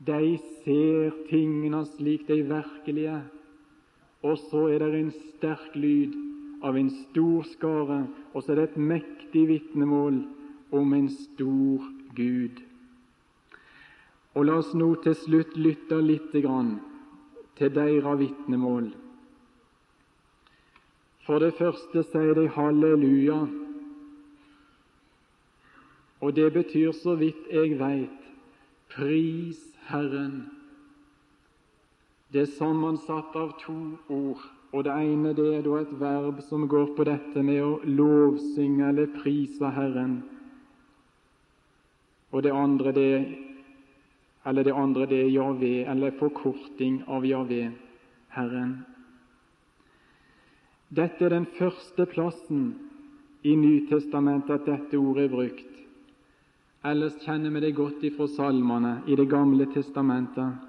De 0.00 0.38
ser 0.62 1.12
tingene 1.28 1.84
slik 1.92 2.24
de 2.30 2.40
virkelig 2.40 3.20
og 4.22 4.38
så 4.48 4.64
er 4.72 4.82
det 4.82 5.02
en 5.02 5.12
sterk 5.12 5.76
lyd 5.76 6.16
av 6.62 6.76
en 6.76 6.90
stor 6.90 7.44
skare, 7.52 8.00
og 8.34 8.42
så 8.42 8.52
er 8.52 8.60
det 8.60 8.66
et 8.70 8.80
mektig 8.80 9.44
vitnemål 9.48 10.22
om 10.74 10.94
en 10.94 11.08
stor 11.12 11.84
Gud. 12.16 12.62
Og 14.34 14.46
La 14.46 14.58
oss 14.60 14.74
nå 14.74 14.92
til 15.02 15.16
slutt 15.18 15.56
lytte 15.58 15.98
litt 16.02 16.32
til 16.32 17.72
deres 17.74 18.18
vitnemål. 18.20 18.92
For 21.26 21.42
det 21.42 21.54
første 21.58 22.04
sier 22.08 22.34
de 22.38 22.46
halleluja, 22.48 23.40
og 26.20 26.34
det 26.34 26.52
betyr, 26.52 26.92
så 26.92 27.14
vidt 27.14 27.50
jeg 27.52 27.76
veit, 27.78 28.22
pris 28.90 29.60
Herren. 29.90 30.48
Det 32.32 32.42
er 32.42 32.56
sammensatt 32.58 33.36
av 33.38 33.54
to 33.60 33.76
ord, 34.08 34.40
og 34.72 34.84
det 34.84 34.92
ene 34.92 35.32
det 35.36 35.46
er 35.56 35.62
da 35.64 35.78
et 35.80 35.92
verb 36.00 36.42
som 36.44 36.66
går 36.68 36.90
på 36.96 37.06
dette 37.08 37.42
med 37.44 37.62
å 37.64 37.78
lovsynge 37.88 38.90
eller 38.90 39.08
prise 39.14 39.70
Herren. 39.72 40.18
Og 42.32 42.44
det 42.44 42.52
andre 42.52 42.92
det, 42.92 43.12
eller 44.44 44.68
det 44.68 44.76
andre 44.76 45.06
det 45.08 45.22
er 45.24 45.32
Javé, 45.32 45.86
eller 45.88 46.12
forkorting 46.20 47.00
av 47.08 47.24
Javé, 47.24 47.70
Herren. 48.36 48.76
Dette 50.92 51.24
er 51.24 51.32
den 51.32 51.48
første 51.56 52.04
plassen 52.08 52.68
i 53.48 53.56
Nytestamentet 53.56 54.52
at 54.52 54.68
dette 54.68 55.00
ordet 55.00 55.28
er 55.28 55.32
brukt. 55.32 55.74
Ellers 56.84 57.16
kjenner 57.24 57.52
vi 57.56 57.64
det 57.64 57.76
godt 57.76 58.04
ifra 58.04 58.28
salmene 58.36 58.98
i 59.08 59.16
Det 59.16 59.28
gamle 59.28 59.66
testamentet. 59.72 60.67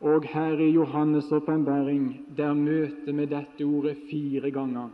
Og 0.00 0.24
her 0.24 0.56
i 0.58 0.72
Johannes' 0.72 1.32
åpenbaring 1.34 2.26
der 2.36 2.54
møter 2.54 3.12
vi 3.12 3.26
dette 3.28 3.64
ordet 3.64 3.96
fire 4.10 4.50
ganger. 4.50 4.88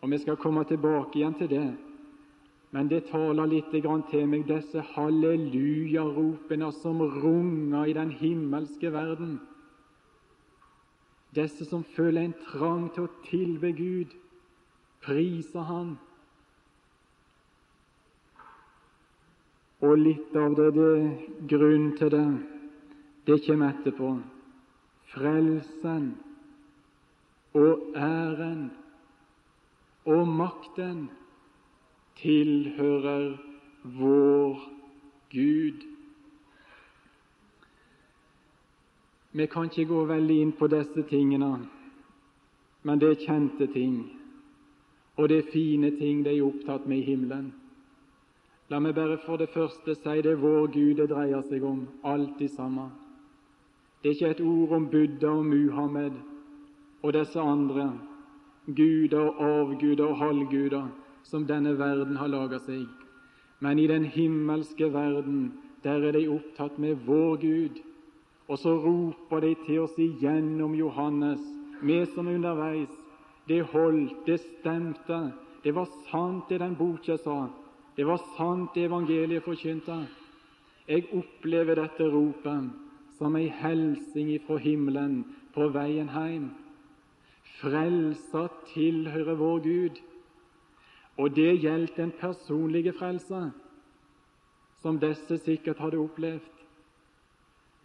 Og 0.00 0.10
Vi 0.10 0.18
skal 0.18 0.36
komme 0.36 0.64
tilbake 0.64 1.18
igjen 1.18 1.34
til 1.34 1.48
det, 1.50 1.74
men 2.70 2.88
det 2.88 3.04
taler 3.10 3.46
litt 3.46 3.70
til 4.10 4.26
meg, 4.26 4.46
disse 4.46 4.80
hallelujaropene 4.80 6.72
som 6.72 7.00
runger 7.00 7.84
i 7.84 7.92
den 7.92 8.10
himmelske 8.10 8.92
verden. 8.92 9.40
Disse 11.34 11.64
som 11.64 11.84
føler 11.84 12.22
en 12.22 12.34
trang 12.46 12.88
til 12.94 13.02
å 13.02 13.12
tilbe 13.26 13.72
Gud, 13.72 14.14
prise 15.02 15.58
Han. 15.58 15.98
Og 19.82 19.98
litt 19.98 20.36
av 20.36 20.54
det, 20.54 20.74
det 20.74 20.90
er 20.96 21.46
grunn 21.50 21.96
til 21.98 22.10
det 22.10 22.26
det 23.26 23.38
kommer 23.46 23.72
etterpå. 23.72 24.18
Frelsen 25.12 26.14
og 27.54 27.92
æren 27.96 28.70
og 30.04 30.28
makten 30.28 31.10
tilhører 32.16 33.36
vår 33.82 34.68
Gud. 35.30 35.86
Vi 39.32 39.46
kan 39.46 39.64
ikke 39.64 39.88
gå 39.88 40.04
veldig 40.04 40.40
inn 40.40 40.52
på 40.52 40.68
disse 40.68 41.02
tingene, 41.08 41.52
men 42.82 43.00
det 43.00 43.08
er 43.08 43.22
kjente 43.24 43.66
ting, 43.72 43.96
og 45.16 45.28
det 45.28 45.38
er 45.38 45.52
fine 45.52 45.90
ting 45.96 46.24
de 46.24 46.36
er 46.36 46.44
opptatt 46.44 46.86
med 46.86 46.98
i 47.00 47.06
himmelen. 47.12 47.52
La 48.68 48.80
meg 48.80 48.94
bare 48.96 49.18
for 49.24 49.36
det 49.36 49.50
første 49.52 49.94
si 49.94 50.20
det 50.24 50.32
er 50.32 50.40
vår 50.40 50.68
Gud 50.72 51.00
det 51.00 51.08
dreier 51.10 51.42
seg 51.48 51.64
om, 51.64 51.86
alt 52.04 52.40
i 52.40 52.48
sammen. 52.48 53.01
Det 54.02 54.08
er 54.10 54.14
ikke 54.14 54.30
et 54.30 54.40
ord 54.40 54.72
om 54.72 54.88
Buddha 54.90 55.28
og 55.30 55.46
Muhammed 55.46 56.12
og 57.02 57.12
disse 57.14 57.40
andre 57.40 57.92
guder 58.66 59.20
og 59.20 59.44
avguder 59.46 60.06
og 60.06 60.16
halvguder 60.18 60.88
som 61.22 61.46
denne 61.46 61.76
verden 61.78 62.16
har 62.16 62.30
laga 62.30 62.58
seg. 62.66 62.88
Men 63.62 63.78
i 63.78 63.86
den 63.86 64.04
himmelske 64.04 64.90
verden, 64.92 65.52
der 65.84 66.02
er 66.08 66.18
de 66.18 66.26
opptatt 66.34 66.78
med 66.82 67.06
vår 67.06 67.36
Gud. 67.44 67.78
Og 68.48 68.58
så 68.58 68.74
roper 68.74 69.40
de 69.40 69.54
til 69.66 69.84
oss 69.84 69.94
igjennom 69.98 70.74
Johannes, 70.74 71.40
vi 71.82 72.02
som 72.14 72.26
er 72.26 72.40
underveis. 72.40 72.90
Det 73.48 73.62
holdt, 73.70 74.26
det 74.26 74.40
stemte. 74.42 75.32
Det 75.62 75.74
var 75.74 75.86
sant, 76.10 76.48
det 76.50 76.58
den 76.60 76.74
boka 76.74 77.16
sa. 77.22 77.46
Det 77.96 78.06
var 78.06 78.18
sant, 78.36 78.74
det 78.74 78.88
evangeliet 78.90 79.46
forkynte. 79.46 80.02
Jeg 80.88 81.06
opplever 81.14 81.78
dette 81.78 82.10
ropet 82.10 82.81
som 83.22 83.36
ei 83.38 83.52
helsing 83.54 84.32
ifra 84.34 84.56
himmelen 84.58 85.20
på 85.54 85.68
veien 85.70 86.08
hjem. 86.10 86.48
Frelsa 87.60 88.48
tilhører 88.72 89.36
vår 89.38 89.60
Gud, 89.62 90.00
og 91.22 91.36
det 91.36 91.60
gjelder 91.62 91.92
den 92.00 92.10
personlige 92.18 92.92
frelse, 92.98 93.42
som 94.82 94.98
disse 94.98 95.38
sikkert 95.44 95.78
hadde 95.78 96.00
opplevd. 96.02 96.48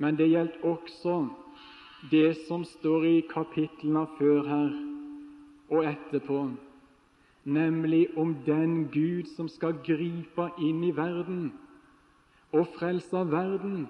Men 0.02 0.17
det 0.17 0.32
gjelder 0.32 0.65
også 0.65 1.28
det 2.10 2.34
som 2.47 2.65
står 2.65 3.06
i 3.06 3.19
kapitlene 3.30 4.08
før 4.17 4.41
her 4.50 4.73
og 5.69 5.86
etterpå, 5.86 6.39
nemlig 7.45 8.08
om 8.17 8.34
den 8.45 8.88
Gud 8.89 9.30
som 9.36 9.50
skal 9.54 9.78
gripe 9.86 10.50
inn 10.58 10.82
i 10.82 10.95
verden 10.97 11.52
og 12.56 12.65
frelse 12.78 13.21
verden 13.30 13.86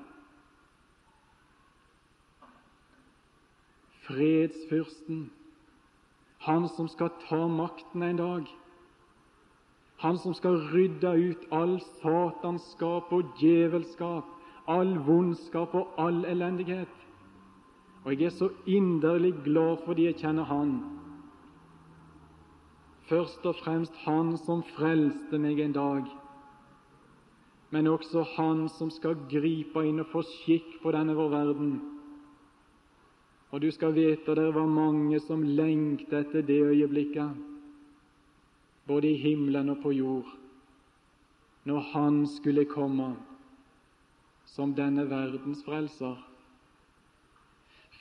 fredsfyrsten, 4.08 5.32
han 6.38 6.68
som 6.76 6.88
skal 6.88 7.10
ta 7.28 7.48
makten 7.48 8.04
en 8.04 8.18
dag, 8.18 8.48
han 9.98 10.18
som 10.22 10.34
skal 10.38 10.60
rydde 10.74 11.12
ut 11.30 11.48
all 11.52 11.80
satanskap 12.02 13.12
og 13.12 13.34
djevelskap, 13.42 14.26
all 14.68 14.94
vondskap 15.08 15.74
og 15.76 15.98
all 15.98 16.26
elendighet. 16.26 16.94
Og 18.06 18.14
jeg 18.14 18.30
er 18.30 18.36
så 18.36 18.50
inderlig 18.68 19.34
glad 19.44 19.82
fordi 19.86 20.06
jeg 20.06 20.20
kjenner 20.22 20.44
Han. 20.44 20.78
Først 23.10 23.46
og 23.46 23.56
fremst 23.64 23.96
Han 24.06 24.38
som 24.38 24.64
frelste 24.76 25.40
meg 25.42 25.60
en 25.60 25.74
dag, 25.76 26.06
men 27.72 27.88
også 27.88 28.24
Han 28.38 28.68
som 28.70 28.92
skal 28.94 29.18
gripe 29.32 29.84
inn 29.84 30.00
og 30.04 30.12
få 30.14 30.24
skikk 30.30 30.78
på 30.84 30.94
denne 30.96 31.18
vår 31.18 31.34
verden 31.34 31.97
og 33.58 33.62
du 33.62 33.72
skal 33.74 33.96
vite 33.96 34.36
det 34.38 34.52
var 34.54 34.68
mange 34.70 35.18
som 35.18 35.42
lengtet 35.42 36.12
etter 36.14 36.44
det 36.46 36.60
øyeblikket, 36.62 37.30
både 38.86 39.10
i 39.10 39.18
himmelen 39.18 39.72
og 39.74 39.80
på 39.82 39.92
jord, 39.98 40.28
når 41.66 41.80
Han 41.80 42.28
skulle 42.28 42.66
komme 42.70 43.16
som 44.46 44.76
denne 44.78 45.08
verdens 45.10 45.64
frelser. 45.66 46.20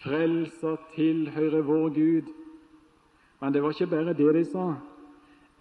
Frelser 0.04 0.76
tilhører 0.94 1.64
vår 1.64 1.88
Gud. 1.88 2.28
Men 3.40 3.52
det 3.52 3.62
var 3.62 3.72
ikke 3.72 3.86
bare 3.96 4.12
det 4.12 4.34
de 4.34 4.44
sa. 4.44 4.74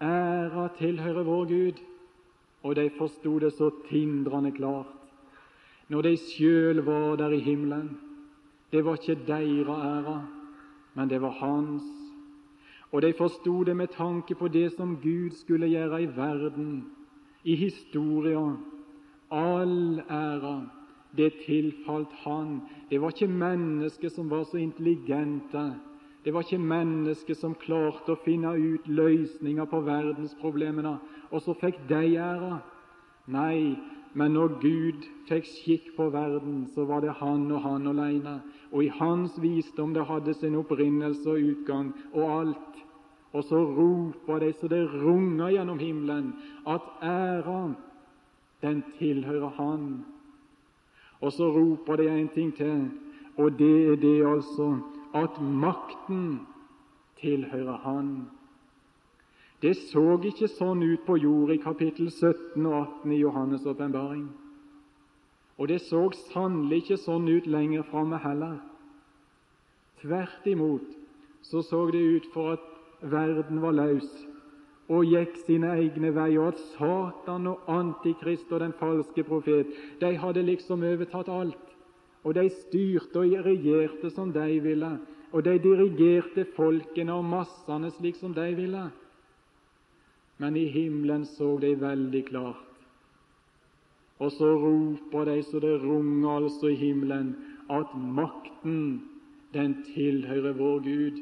Æra 0.02 0.68
tilhører 0.78 1.24
vår 1.24 1.46
Gud. 1.46 1.80
Og 2.64 2.76
de 2.76 2.90
forsto 2.98 3.40
det 3.40 3.54
så 3.54 3.72
tindrende 3.90 4.52
klart 4.52 4.92
når 5.88 6.02
de 6.02 6.18
sjøl 6.18 6.84
var 6.84 7.16
der 7.16 7.30
i 7.30 7.40
himmelen. 7.40 8.05
Det 8.72 8.86
var 8.86 8.94
ikke 8.94 9.22
deres 9.28 9.68
ære, 9.68 10.28
men 10.94 11.10
det 11.10 11.22
var 11.22 11.30
hans. 11.30 11.84
Og 12.92 13.02
de 13.02 13.14
forsto 13.18 13.64
det 13.64 13.76
med 13.76 13.88
tanke 13.88 14.36
på 14.36 14.48
det 14.48 14.72
som 14.72 14.98
Gud 15.04 15.32
skulle 15.32 15.68
gjøre 15.68 16.04
i 16.04 16.06
verden, 16.06 16.86
i 17.44 17.56
historia. 17.56 18.56
All 19.32 20.00
ære, 20.10 20.70
det 21.18 21.34
tilfalt 21.46 22.14
Han. 22.24 22.62
Det 22.90 23.02
var 23.02 23.08
ikke 23.08 23.28
mennesker 23.28 24.10
som 24.10 24.30
var 24.30 24.44
så 24.44 24.58
intelligente. 24.58 25.74
Det 26.26 26.34
var 26.34 26.42
ikke 26.42 26.58
mennesker 26.58 27.34
som 27.34 27.56
klarte 27.56 28.16
å 28.16 28.22
finne 28.26 28.56
ut 28.58 28.88
løsninger 28.88 29.66
på 29.66 29.82
verdensproblemene, 29.86 30.98
og 31.32 31.42
så 31.42 31.54
fikk 31.54 31.84
de 31.90 32.16
ære. 32.18 32.60
Nei, 33.28 33.76
men 34.14 34.34
når 34.34 34.56
Gud 34.62 35.06
fikk 35.28 35.46
skikk 35.50 35.92
på 35.98 36.10
verden, 36.10 36.66
så 36.74 36.86
var 36.86 37.04
det 37.04 37.14
han 37.20 37.46
og 37.52 37.62
han 37.62 37.88
alene. 37.92 38.40
Og 38.76 38.84
i 38.84 38.92
hans 38.92 39.38
visdom 39.40 39.94
det 39.96 40.04
hadde 40.04 40.34
sin 40.36 40.58
opprinnelse 40.60 41.30
og 41.32 41.40
utgang 41.40 41.94
og 42.12 42.24
alt. 42.42 42.82
Og 43.32 43.44
så 43.44 43.62
roper 43.64 44.40
de 44.44 44.52
så 44.54 44.68
det 44.68 44.82
runger 44.92 45.54
gjennom 45.56 45.80
himmelen, 45.80 46.34
at 46.68 46.84
æra, 47.04 47.74
den 48.62 48.84
tilhører 48.98 49.50
Han. 49.58 50.06
Og 51.22 51.32
så 51.32 51.48
roper 51.52 51.96
de 51.96 52.10
en 52.10 52.28
ting 52.28 52.56
til, 52.56 52.90
og 53.38 53.60
det 53.60 53.88
er 53.92 53.96
det 53.96 54.28
altså 54.28 54.78
at 55.14 55.42
makten 55.42 56.40
tilhører 57.20 57.78
Han. 57.84 58.28
Det 59.62 59.76
så 59.88 60.20
ikke 60.24 60.52
sånn 60.52 60.84
ut 60.84 61.06
på 61.08 61.16
jord 61.18 61.52
i 61.56 61.62
kapittel 61.64 62.12
17 62.12 62.66
og 62.66 62.76
18 62.82 63.12
i 63.12 63.22
Johannes' 63.24 63.68
åpenbaring. 63.68 64.28
Og 65.58 65.70
det 65.72 65.82
så 65.86 66.04
sannelig 66.34 66.84
ikke 66.84 67.00
sånn 67.06 67.28
ut 67.32 67.48
lenger 67.48 67.88
framme 67.92 68.20
heller. 68.20 68.60
Tvert 70.02 70.48
imot 70.52 70.88
så 71.46 71.62
så 71.64 71.86
det 71.94 72.02
ut 72.02 72.32
for 72.34 72.56
at 72.58 72.72
verden 73.06 73.62
var 73.64 73.76
løs 73.78 74.10
og 74.92 75.08
gikk 75.10 75.38
sine 75.46 75.72
egne 75.80 76.12
veier, 76.14 76.42
og 76.42 76.54
at 76.54 76.60
Satan 76.76 77.48
og 77.50 77.70
Antikrist 77.72 78.52
og 78.54 78.62
den 78.62 78.76
falske 78.78 79.24
profet 79.26 79.72
de 80.02 80.12
hadde 80.22 80.44
liksom 80.46 80.86
overtatt 80.86 81.32
alt. 81.34 81.72
Og 82.26 82.36
de 82.38 82.50
styrte 82.50 83.22
og 83.22 83.34
regjerte 83.46 84.10
som 84.14 84.32
de 84.34 84.60
ville, 84.62 84.92
og 85.32 85.44
de 85.46 85.58
dirigerte 85.62 86.46
folkene 86.56 87.14
og 87.14 87.26
massene 87.26 87.92
slik 87.98 88.18
som 88.18 88.34
de 88.34 88.46
ville. 88.58 88.86
Men 90.38 90.58
i 90.58 90.68
himmelen 90.70 91.26
så 91.26 91.56
de 91.62 91.74
veldig 91.80 92.24
klart. 92.30 92.65
Og 94.20 94.32
så 94.32 94.48
roper 94.56 95.26
de 95.26 95.44
så 95.44 95.60
det 95.60 95.82
runger 95.84 96.30
altså 96.30 96.68
i 96.72 96.76
himmelen 96.80 97.36
at 97.70 97.96
makten, 97.96 99.02
den 99.54 99.84
tilhører 99.94 100.54
vår 100.54 100.80
Gud. 100.84 101.20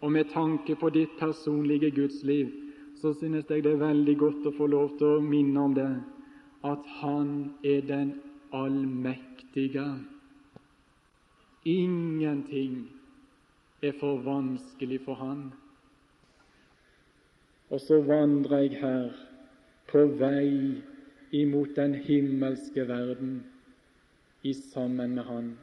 Og 0.00 0.12
med 0.12 0.24
tanke 0.32 0.76
på 0.76 0.90
ditt 0.90 1.14
personlige 1.18 1.90
gudsliv 1.90 2.50
så 3.00 3.12
synes 3.12 3.50
jeg 3.50 3.64
det 3.64 3.72
er 3.72 3.82
veldig 3.82 4.16
godt 4.18 4.46
å 4.46 4.54
få 4.56 4.66
lov 4.66 4.96
til 4.98 5.18
å 5.18 5.24
minne 5.24 5.60
om 5.60 5.74
det, 5.76 5.90
at 6.64 6.86
Han 7.00 7.54
er 7.64 7.80
den 7.86 8.14
allmektige. 8.52 9.84
Ingenting 11.64 12.88
er 13.82 13.92
for 14.00 14.22
vanskelig 14.24 15.00
for 15.04 15.14
Han. 15.14 15.52
Og 17.70 17.80
så 17.80 18.00
vandrer 18.02 18.58
jeg 18.58 18.80
her 18.80 19.10
på 19.90 20.06
vei 20.18 20.82
imot 21.30 21.76
den 21.76 21.94
himmelske 21.94 22.88
verden 22.88 23.42
i 24.42 24.52
sammen 24.52 25.14
med 25.14 25.24
Han. 25.24 25.54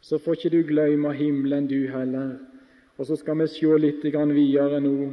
Så 0.00 0.18
får 0.18 0.32
ikke 0.34 0.50
du 0.50 0.62
glemme 0.66 1.12
himmelen, 1.14 1.66
du 1.66 1.86
heller. 1.88 2.38
Og 2.98 3.06
så 3.06 3.16
skal 3.16 3.38
vi 3.38 3.46
se 3.48 3.78
litt 3.78 4.04
videre 4.04 4.80
nå 4.80 5.12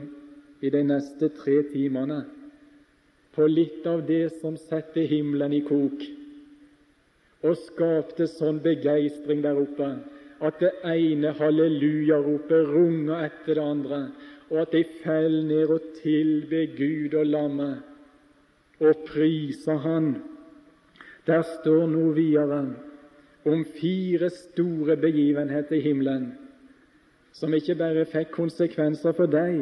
i 0.62 0.70
de 0.70 0.84
neste 0.84 1.30
tre 1.30 1.62
timene 1.72 2.26
på 3.36 3.48
litt 3.48 3.86
av 3.88 4.02
det 4.08 4.42
som 4.42 4.58
setter 4.58 5.08
himmelen 5.08 5.54
i 5.54 5.62
kok 5.64 6.02
og 7.48 7.56
skapte 7.56 8.28
sånn 8.28 8.60
begeistring 8.60 9.44
der 9.46 9.62
oppe 9.62 9.88
at 10.44 10.60
det 10.60 10.72
ene 10.88 11.32
hallelujaropet 11.38 12.68
runger 12.74 13.26
etter 13.28 13.60
det 13.60 13.64
andre, 13.64 14.00
og 14.50 14.62
at 14.64 14.76
de 14.76 14.84
faller 15.04 15.48
ned 15.48 15.72
og 15.76 15.88
tilber 16.02 16.68
Gud 16.76 17.16
og 17.20 17.32
lammet 17.32 17.89
og 18.80 19.06
priser 19.08 19.80
Han. 19.86 20.14
Der 21.28 21.44
står 21.60 21.88
noe 21.92 22.14
videre 22.16 22.62
om 23.46 23.66
fire 23.80 24.30
store 24.34 24.96
begivenheter 24.98 25.78
i 25.78 25.84
himmelen 25.84 26.32
som 27.40 27.54
ikke 27.54 27.76
bare 27.80 28.06
fikk 28.10 28.32
konsekvenser 28.36 29.14
for 29.16 29.30
deg, 29.32 29.62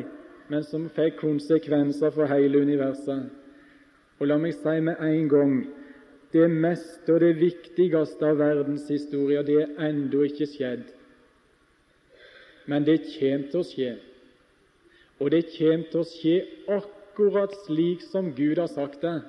men 0.49 0.63
som 0.65 0.87
fikk 0.95 1.19
konsekvenser 1.19 2.13
for 2.15 2.29
hele 2.31 2.61
universet. 2.63 3.27
Og 4.17 4.29
la 4.31 4.37
meg 4.41 4.55
si 4.57 4.77
med 4.81 5.01
en 5.03 5.27
gang 5.29 5.57
det 6.33 6.47
meste 6.51 7.13
og 7.13 7.21
det 7.21 7.35
viktigste 7.39 8.31
av 8.31 8.39
verdenshistorien, 8.41 9.45
det 9.45 9.59
er 9.61 9.89
ennå 9.89 10.23
ikke 10.27 10.49
skjedd. 10.49 10.87
Men 12.67 12.87
det 12.87 12.99
kommer 13.13 13.47
til 13.51 13.61
å 13.61 13.67
skje. 13.67 13.91
Og 15.21 15.31
det 15.33 15.45
kommer 15.53 15.87
til 15.91 16.01
å 16.01 16.07
skje 16.07 16.37
akkurat 16.65 16.96
slik 17.65 18.01
som 18.01 18.33
Gud 18.35 18.57
har 18.57 18.67
sagt 18.67 19.01
det. 19.01 19.21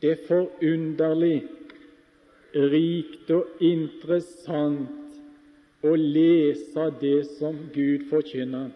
Det 0.00 0.10
er 0.10 0.26
forunderlig, 0.28 1.44
rikt 2.54 3.30
og 3.30 3.60
interessant 3.60 4.90
å 5.84 5.94
lese 5.96 6.90
det 7.00 7.26
som 7.36 7.56
Gud 7.74 8.08
forkynner, 8.10 8.70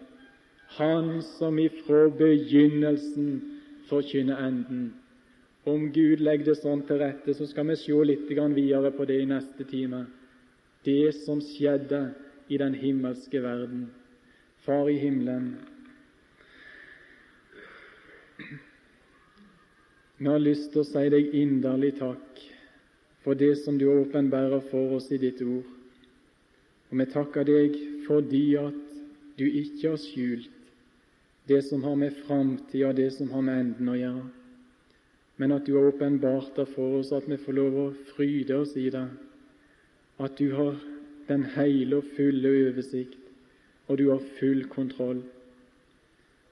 Han 0.77 1.21
som 1.21 1.59
ifra 1.59 2.07
begynnelsen 2.09 3.41
forkynner 3.89 4.39
enden. 4.39 4.93
Om 5.65 5.91
Gud 5.91 6.21
legger 6.23 6.45
det 6.45 6.61
sånn 6.61 6.81
til 6.87 7.01
rette, 7.01 7.33
så 7.35 7.45
skal 7.45 7.67
vi 7.67 7.75
se 7.75 7.97
litt 8.07 8.29
videre 8.29 8.91
på 8.95 9.05
det 9.05 9.19
i 9.21 9.25
neste 9.25 9.63
time. 9.67 10.05
Det 10.85 11.11
som 11.25 11.41
skjedde 11.41 12.13
i 12.47 12.57
den 12.57 12.73
himmelske 12.73 13.41
verden. 13.43 13.91
Far 14.63 14.89
i 14.89 14.97
himmelen. 14.97 15.57
Vi 20.21 20.29
har 20.29 20.41
lyst 20.41 20.71
til 20.71 20.83
å 20.83 20.87
si 20.87 21.05
deg 21.09 21.35
inderlig 21.37 21.95
takk 21.99 22.41
for 23.25 23.37
det 23.37 23.55
som 23.63 23.77
du 23.77 23.87
åpenbærer 23.89 24.63
for 24.69 24.97
oss 24.97 25.09
i 25.13 25.19
ditt 25.21 25.41
ord. 25.45 25.65
Og 26.91 26.99
vi 26.99 27.07
takker 27.13 27.47
deg 27.47 27.77
fordi 28.07 28.45
at 28.59 28.77
du 29.39 29.45
ikke 29.47 29.93
har 29.93 30.01
skjult 30.01 30.49
det 31.49 31.61
som 31.65 31.83
har 31.83 31.95
med 31.97 32.15
framtida 32.27 32.91
det 32.93 33.09
som 33.15 33.31
har 33.33 33.41
med 33.41 33.59
enden 33.59 33.89
å 33.89 33.97
gjøre, 33.97 34.23
men 35.41 35.53
at 35.55 35.65
du 35.65 35.73
har 35.73 35.89
åpenbart 35.89 36.55
det 36.55 36.67
for 36.75 36.99
oss, 36.99 37.11
at 37.11 37.25
vi 37.27 37.39
får 37.41 37.57
lov 37.57 37.77
å 37.81 37.85
fryde 38.13 38.59
oss 38.61 38.75
i 38.77 38.89
det, 38.93 39.07
at 40.21 40.37
du 40.37 40.51
har 40.53 40.77
den 41.27 41.47
hele 41.55 41.97
og 42.01 42.11
fulle 42.15 42.51
oversikt, 42.69 43.17
og 43.87 43.97
du 43.97 44.11
har 44.11 44.21
full 44.37 44.67
kontroll. 44.69 45.23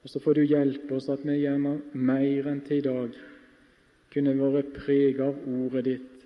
Og 0.10 0.14
Så 0.14 0.20
får 0.26 0.34
du 0.34 0.42
hjelpe 0.42 0.96
oss 0.98 1.06
at 1.14 1.22
vi 1.22 1.36
gjerne 1.44 1.76
mer 1.94 2.48
enn 2.50 2.64
til 2.66 2.80
i 2.82 2.86
dag 2.88 3.18
kunne 4.10 4.34
vært 4.42 4.72
preget 4.74 5.22
av 5.22 5.36
ordet 5.46 5.84
ditt 5.86 6.24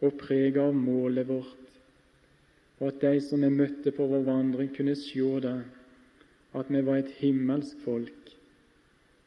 og 0.00 0.16
preget 0.16 0.56
av 0.62 0.72
målet 0.72 1.28
vårt 1.28 1.66
og 2.78 2.88
at 2.88 3.02
de 3.04 3.20
som 3.20 3.44
vi 3.44 3.52
møtte 3.52 3.92
på 3.92 4.06
vår 4.08 4.24
vandring, 4.24 4.72
kunne 4.72 4.96
se 4.96 5.28
det, 5.44 5.54
at 6.56 6.72
vi 6.72 6.82
var 6.88 7.02
et 7.02 7.12
himmelsk 7.20 7.84
folk 7.84 8.32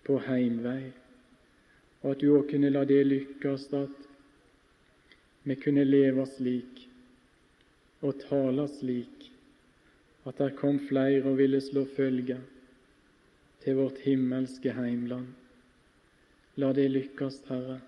på 0.06 0.18
heimvei, 0.26 0.92
og 2.02 2.12
at 2.12 2.22
du 2.22 2.30
òg 2.34 2.50
kunne 2.52 2.74
la 2.74 2.86
det 2.90 3.02
lykkes 3.06 3.68
at 3.78 4.06
vi 5.46 5.58
kunne 5.62 5.86
leve 5.86 6.26
slik 6.30 6.86
og 8.02 8.22
tale 8.26 8.66
slik 8.80 9.30
at 10.26 10.38
der 10.42 10.58
kom 10.58 10.78
flere 10.90 11.26
og 11.26 11.38
ville 11.38 11.62
slå 11.62 11.86
følge 11.96 12.38
til 13.64 13.80
vårt 13.80 14.04
himmelske 14.06 14.74
heimland. 14.74 15.34
La 16.60 16.74
det 16.76 16.90
lykkes, 16.92 17.42
Herre. 17.48 17.80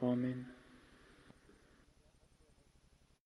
Amen. 0.00 0.59